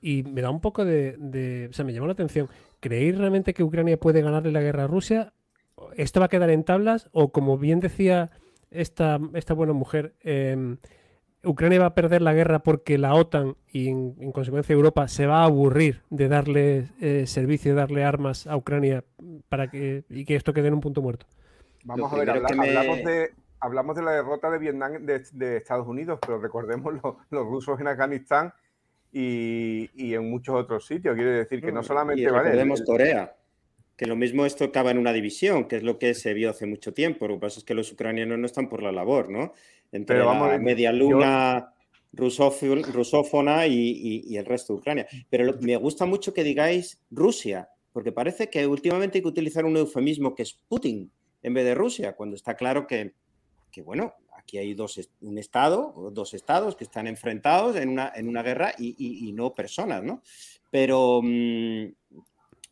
[0.00, 2.48] Y me da un poco de, O sea, me llamó la atención.
[2.80, 5.34] ¿Creéis realmente que Ucrania puede ganarle la guerra a Rusia?
[5.96, 7.08] ¿Esto va a quedar en tablas?
[7.12, 8.30] O como bien decía
[8.70, 10.78] esta, esta buena mujer, em,
[11.46, 15.42] Ucrania va a perder la guerra porque la OTAN y en, consecuencia Europa se va
[15.42, 19.04] a aburrir de darle eh, servicio, de darle armas a Ucrania
[19.48, 21.26] para que y que esto quede en un punto muerto.
[21.84, 23.30] Vamos a ver, hablamos, de,
[23.60, 26.94] hablamos de la derrota de Vietnam de, Estados Unidos, pero recordemos
[27.30, 28.52] los rusos en Afganistán
[29.12, 31.14] y, en muchos otros sitios.
[31.14, 33.35] Quiere decir que no solamente y recordemos Corea
[33.96, 36.66] que lo mismo esto acaba en una división, que es lo que se vio hace
[36.66, 37.26] mucho tiempo.
[37.26, 39.52] Lo que pasa es que los ucranianos no están por la labor, ¿no?
[39.92, 41.72] entre la media luna
[42.12, 45.06] rusófona y, el resto de Ucrania.
[45.28, 49.76] Pero me gusta mucho que digáis Rusia, porque parece que últimamente hay que utilizar un
[49.76, 51.10] eufemismo que es Putin
[51.42, 53.12] en vez de Rusia, cuando está claro que,
[53.84, 58.42] bueno, aquí hay dos, un estado, dos estados que están enfrentados en una, en una
[58.42, 60.22] guerra y, no personas, ¿no?
[60.70, 61.86] Pero mm,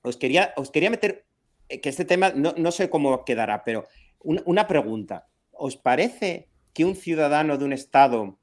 [0.05, 1.25] os, quería, os quería meter,
[1.69, 3.89] eh, que este tema no, sé cómo quedará, pero
[4.21, 5.27] una pregunta.
[5.53, 8.39] ¿Os parece que un ciudadano de un Estado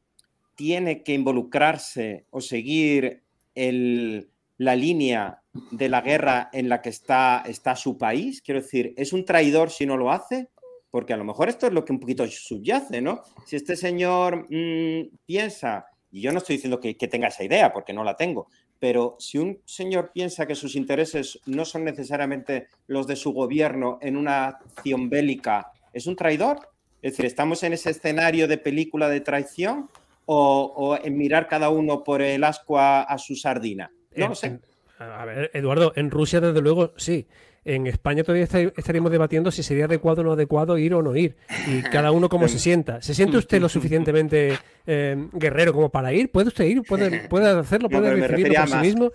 [0.55, 3.24] tiene que involucrarse o seguir
[3.55, 5.41] la línea
[5.72, 8.41] de la guerra en la que está, está su país?
[8.41, 10.49] Quiero decir, ¿es un traidor si no lo hace?
[10.89, 13.22] Porque a lo mejor esto es lo que un poquito subyace, ¿no?
[13.45, 17.72] Si este señor mm, piensa, y yo no estoy diciendo que, que tenga esa idea,
[17.72, 18.47] porque no la tengo,
[18.82, 24.00] pero si un señor piensa que sus intereses no son necesariamente los de su gobierno
[24.02, 26.68] en una acción bélica, ¿es un traidor?
[27.04, 29.88] Es decir, ¿estamos en ese escenario de película de traición
[30.26, 33.92] o, en mirar cada uno por el asco a, su sardina?
[34.16, 34.60] No lo sé.
[35.02, 37.28] A ver, Eduardo, en Rusia desde luego sí.
[37.64, 41.36] En España todavía estaríamos debatiendo si sería adecuado o no adecuado ir o no ir.
[41.68, 43.02] Y cada uno cómo se sienta.
[43.04, 46.32] ¿Se siente usted lo suficientemente eh, guerrero como para ir?
[46.32, 46.82] ¿Puede usted ir?
[46.82, 47.88] ¿Puede, puede hacerlo?
[47.89, 49.12] ¿Puede decidirlo por sí mismo?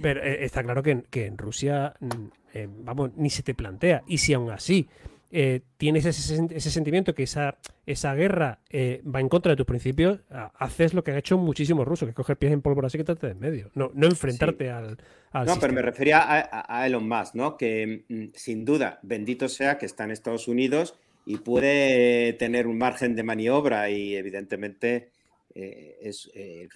[0.00, 2.06] Pero eh, está claro que, en Rusia, mm,
[2.54, 4.04] eh, vamos, ni se te plantea.
[4.06, 4.88] Y si aún así
[5.30, 10.20] eh, tienes ese, sentimiento que esa, esa guerra va en contra de tus principios,
[10.58, 13.26] haces lo que han hecho muchísimos rusos, que es coger pies en pólvora y quitarte
[13.26, 13.70] de en medio.
[13.74, 14.98] No, no enfrentarte al,
[15.46, 17.56] No, pero me refería a, Elon Musk, ¿no?
[17.56, 22.78] Que mm, sin duda, bendito sea que está en Estados Unidos y puede tener un
[22.78, 25.10] margen de maniobra y evidentemente
[25.54, 26.68] eh, es, eh,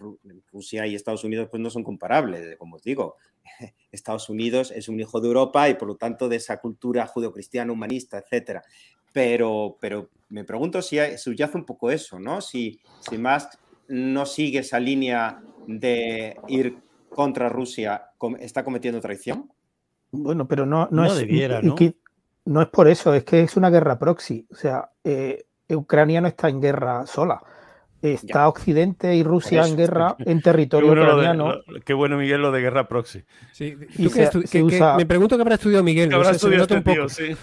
[0.52, 3.16] Rusia y Estados Unidos pues no son comparables, como os digo.
[3.92, 7.72] Estados Unidos es un hijo de Europa y por lo tanto de esa cultura judeocristiana,
[7.72, 8.60] humanista, etc.
[9.12, 12.40] Pero, pero me pregunto si subyace un poco eso, ¿no?
[12.40, 13.48] Si, si más
[13.86, 16.78] no sigue esa línea de ir
[17.10, 18.10] contra Rusia,
[18.40, 19.52] ¿está cometiendo traición?
[20.10, 21.76] Bueno, pero no, no, es, debiera, ¿no?
[22.46, 24.46] no es por eso, es que es una guerra proxy.
[24.50, 27.40] O sea, eh, Ucrania no está en guerra sola
[28.12, 31.54] está Occidente y Rusia en guerra en territorio ucraniano.
[31.84, 33.24] qué bueno, Miguel, lo de guerra proxy.
[33.52, 33.76] Sí,
[34.96, 36.08] me pregunto qué habrá estudiado Miguel.
[36.08, 37.36] ¿Qué habrá estudiado este tío, sí.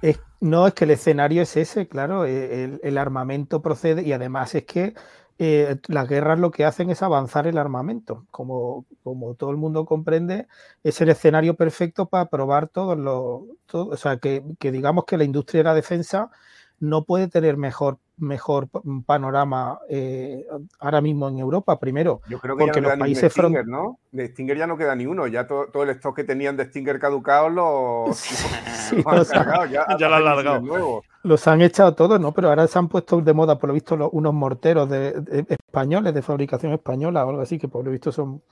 [0.40, 2.26] no, es que el escenario es ese, claro.
[2.26, 4.94] E, el, armamento procede y además es que
[5.38, 8.26] eh, las guerras lo que hacen es avanzar el armamento.
[8.30, 10.46] Como, como todo el mundo comprende,
[10.82, 13.42] es el escenario perfecto para probar todos los.
[13.72, 16.30] o sea, que, que digamos que la industria de la defensa
[16.78, 18.68] no puede tener mejor mejor
[19.04, 20.46] panorama eh,
[20.78, 21.78] ahora mismo en Europa.
[21.78, 23.98] Primero, Yo creo que porque ya no los países Stinger, ¿no?
[24.12, 25.26] De Stinger ya no queda ni uno.
[25.26, 28.16] Ya todo, el stock que tenían de Stinger caducados los,
[29.04, 31.02] los, han, ya, ya lo han largado.
[31.22, 32.32] Los han echado todos, ¿no?
[32.32, 36.22] Pero ahora se han puesto de moda, por lo visto, unos morteros de, españoles de
[36.22, 38.42] fabricación española o algo así, que por lo visto son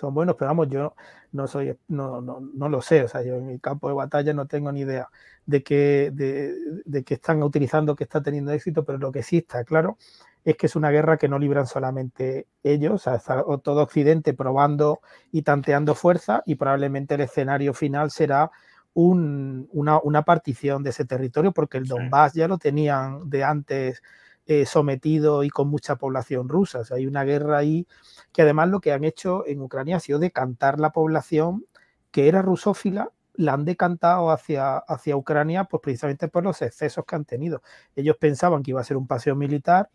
[0.00, 0.94] son buenos, pero vamos, yo
[1.32, 4.32] no soy, no, no, no, lo sé, o sea, yo en el campo de batalla
[4.32, 5.08] no tengo ni idea
[5.46, 9.64] de qué de, que están utilizando, que está teniendo éxito, pero lo que sí está
[9.64, 9.98] claro
[10.44, 14.32] es que es una guerra que no libran solamente ellos, o sea, está todo Occidente
[14.32, 18.50] probando y tanteando fuerza y probablemente el escenario final será
[18.94, 24.02] un, una, una, partición de ese territorio, porque el Donbass ya lo tenían de antes
[24.50, 26.82] eh, sometido y con mucha población rusa.
[26.90, 27.86] hay una guerra ahí
[28.32, 31.66] que además lo que han hecho en Ucrania ha sido decantar la población
[32.10, 37.14] que era rusófila, la han decantado hacia, hacia Ucrania pues precisamente por los excesos que
[37.14, 37.62] han tenido.
[37.94, 39.88] Ellos pensaban que iba a ser un paseo militar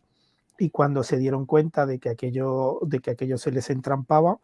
[0.58, 4.40] y cuando se dieron cuenta de que aquello, de que aquello se les entrampaba,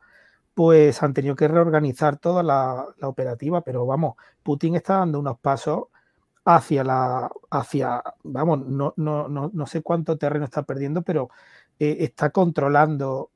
[0.54, 3.62] pues han tenido que reorganizar toda la, la operativa.
[3.62, 5.86] Pero vamos, Putin está dando unos pasos
[6.46, 11.30] hacia la, hacia, vamos, no, no, no, no sé cuánto terreno está perdiendo, pero
[11.80, 13.30] eh, está controlando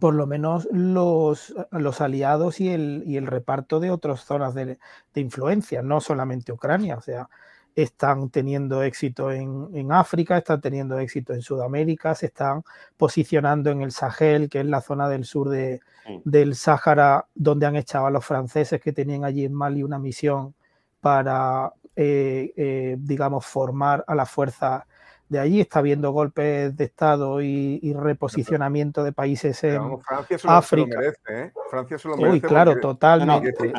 [0.00, 4.78] por lo menos los, los aliados y el, y el, reparto de otras zonas de,
[5.14, 7.28] de, influencia, no solamente Ucrania, o sea,
[7.74, 12.64] están teniendo éxito en, en, África, están teniendo éxito en Sudamérica, se están
[12.96, 15.80] posicionando en el Sahel, que es la zona del sur de,
[16.24, 20.54] del Sáhara, donde han echado a los franceses que tenían allí en Mali una misión
[21.00, 24.86] para eh, eh, digamos, formar a la fuerza
[25.28, 25.60] de allí.
[25.60, 30.62] Está habiendo golpes de Estado y, reposicionamiento de países en Francia África.
[30.62, 31.52] Se lo merece, ¿eh?
[31.68, 32.34] Francia se lo merece.
[32.34, 33.72] Uy, claro, totalmente.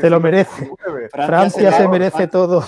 [0.00, 0.68] se lo merece.
[1.12, 2.64] Francia, se merece todo.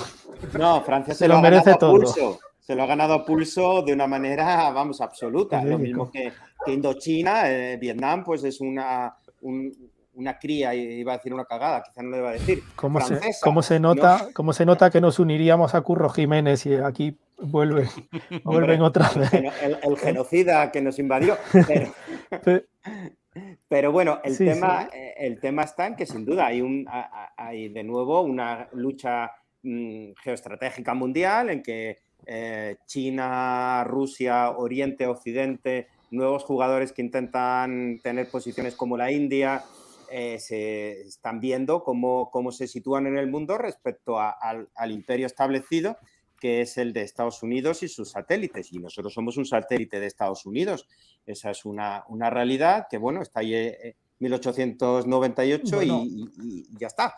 [0.56, 2.38] No, Francia se, lo, merece todo.
[2.60, 5.64] Se lo ha ganado a pulso de una manera, vamos, absoluta.
[5.64, 6.32] Lo mismo que,
[6.64, 7.42] que Indochina,
[7.80, 9.16] Vietnam, pues es una,
[10.16, 12.62] una cría, iba a decir una cagada, quizá no le iba a decir.
[12.74, 16.74] ¿Cómo, se, cómo se, nota, ¿Cómo se nota que nos uniríamos a Curro Jiménez y
[16.74, 17.88] aquí vuelve,
[18.44, 19.30] vuelven otra vez?
[19.32, 21.36] El, genocida que nos invadió.
[23.68, 26.86] Pero, bueno, el, tema, eh, el tema está en que sin duda hay, un,
[27.36, 29.30] hay de nuevo una lucha
[29.62, 38.30] mm, geoestratégica mundial en que eh, China, Rusia, Oriente, Occidente, nuevos jugadores que intentan tener
[38.30, 39.62] posiciones como la India,
[40.10, 45.96] eh, se están viendo cómo, cómo, se sitúan en el mundo respecto al, imperio establecido,
[46.40, 48.72] que es el de Estados Unidos y sus satélites.
[48.72, 50.88] Y nosotros somos un satélite de Estados Unidos.
[51.24, 57.14] Esa es una, una realidad que, bueno, está ahí en 1898 y, ya está.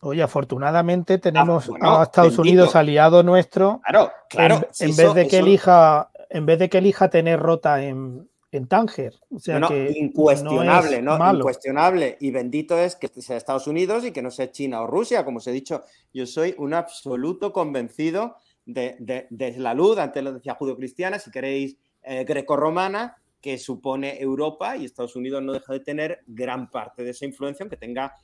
[0.00, 3.80] Oye, afortunadamente tenemos ah, a Estados Unidos aliado nuestro.
[3.84, 4.68] Claro, claro.
[4.78, 9.14] En, vez de que elija, en vez de que elija tener rota en, en Tánger.
[9.30, 11.18] O sea que incuestionable, ¿no?
[11.34, 12.16] Incuestionable.
[12.20, 15.24] Y bendito es que sea Estados Unidos y que no sea China o Rusia.
[15.24, 15.82] Como os he dicho,
[16.12, 19.26] yo soy un absoluto convencido de,
[19.56, 25.16] la luz, antes lo decía judio-cristiana, si queréis eh, greco-romana, que supone Europa y Estados
[25.16, 28.14] Unidos no deja de tener gran parte de esa influencia, aunque tenga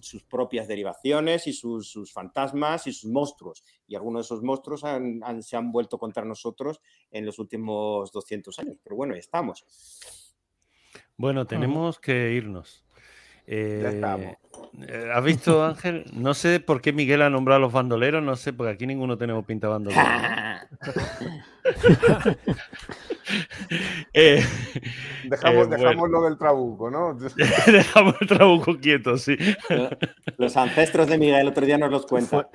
[0.00, 3.64] sus propias derivaciones y sus, fantasmas y sus monstruos.
[3.86, 4.82] Y algunos de esos monstruos
[5.40, 8.76] se han vuelto contra nosotros en los últimos 200 años.
[8.82, 9.64] Pero bueno, estamos.
[11.16, 12.84] Bueno, tenemos que irnos.
[13.46, 14.00] Eh,
[14.86, 16.04] eh, ¿Has visto, Ángel?
[16.12, 19.18] No sé por qué Miguel ha nombrado a los bandoleros, no sé, porque aquí ninguno
[19.18, 20.02] tenemos pinta bandolero.
[24.14, 24.44] Eh,
[25.24, 27.14] dejamos, dejamos lo del trabuco, ¿no?
[27.66, 29.36] dejamos el trabuco quieto, sí.
[30.36, 32.46] Los ancestros de Miguel el otro día nos los cuentan.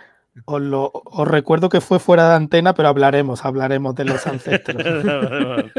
[0.45, 4.83] Os, recuerdo que fue fuera de antena, pero hablaremos, hablaremos de los ancestros.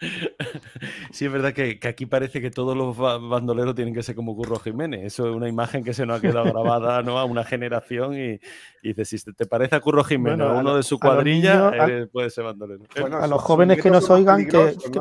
[1.10, 4.58] sí, es verdad que, aquí parece que todos los bandoleros tienen que ser como Curro
[4.58, 5.04] Jiménez.
[5.04, 7.18] Eso es una imagen que se nos ha quedado grabada ¿no?
[7.18, 8.40] a una generación y,
[8.82, 11.72] y dices, si te parece a Curro Jiménez, uno de su cuadrilla,
[12.12, 12.84] puede ser bandolero.
[13.20, 15.00] a los jóvenes que nos oigan, que, que,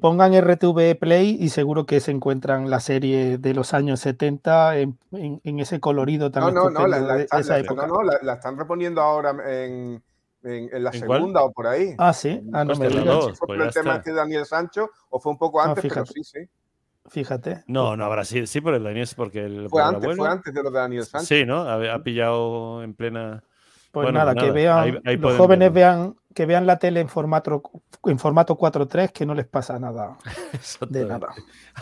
[0.00, 4.98] pongan RTV Play y seguro que se encuentran la serie de los años 70 en,
[5.42, 6.54] ese colorido también.
[6.54, 10.02] No, no, no, la, están, reponiendo ahora en,
[10.42, 11.94] la segunda o por ahí.
[11.98, 12.42] Ah, sí.
[12.52, 15.60] Ah, no pues me fue pues el tema de Daniel Sancho o fue un poco
[15.60, 16.48] antes, pero sí, sí.
[17.08, 17.64] Fíjate.
[17.66, 18.46] No, no habrá sido.
[18.46, 19.68] Sí, por el Daniel, porque el.
[19.68, 21.26] Fue, antes, fue antes de lo de Daniel Sancho.
[21.26, 21.62] Sí, ¿no?
[21.62, 23.42] ha pillado en plena.
[23.92, 27.62] Pues nada, que vean, los jóvenes vean, que vean la tele en formato,
[28.04, 30.16] en formato 4.3, que no les pasa nada
[30.88, 31.28] de nada.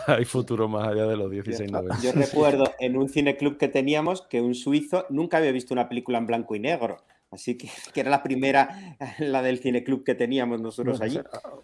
[0.07, 4.41] Hay futuro más allá de los 16 Yo recuerdo en un cineclub que teníamos que
[4.41, 6.97] un suizo nunca había visto una película en blanco y negro.
[7.31, 11.19] Así que, que era la primera, la del cineclub que teníamos nosotros allí.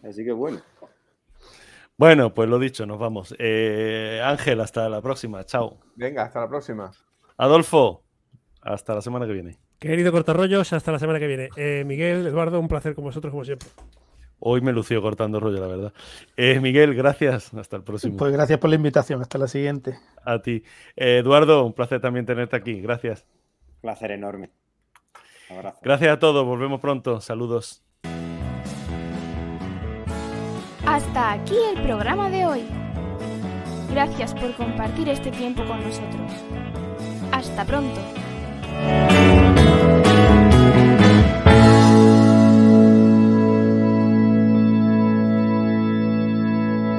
[0.07, 0.61] Así que bueno.
[1.97, 3.33] Bueno, pues lo dicho, nos vamos.
[3.39, 5.43] Eh, Ángel, hasta la próxima.
[5.45, 5.79] Chao.
[5.95, 6.91] Venga, hasta la próxima.
[7.37, 8.03] Adolfo,
[8.61, 9.64] hasta la semana que viene.
[9.79, 11.49] Querido Cortarrollos, hasta la semana que viene.
[11.55, 13.67] Eh, Miguel, Eduardo, un placer con vosotros como siempre.
[14.39, 15.93] Hoy me lució cortando rollo, la verdad.
[16.37, 17.53] Eh, Miguel, gracias.
[17.53, 18.17] Hasta el próximo.
[18.17, 19.21] Pues gracias por la invitación.
[19.21, 19.97] Hasta la siguiente.
[20.23, 20.63] A ti.
[20.95, 22.81] Eh, Eduardo, un placer también tenerte aquí.
[22.81, 23.25] Gracias.
[23.81, 24.51] Placer enorme.
[25.49, 25.79] Abrazo.
[25.81, 26.45] Gracias a todos.
[26.45, 27.21] Volvemos pronto.
[27.21, 27.83] Saludos.
[30.85, 32.61] Hasta aquí el programa de hoy.
[33.89, 36.31] Gracias por compartir este tiempo con nosotros.
[37.31, 38.01] Hasta pronto.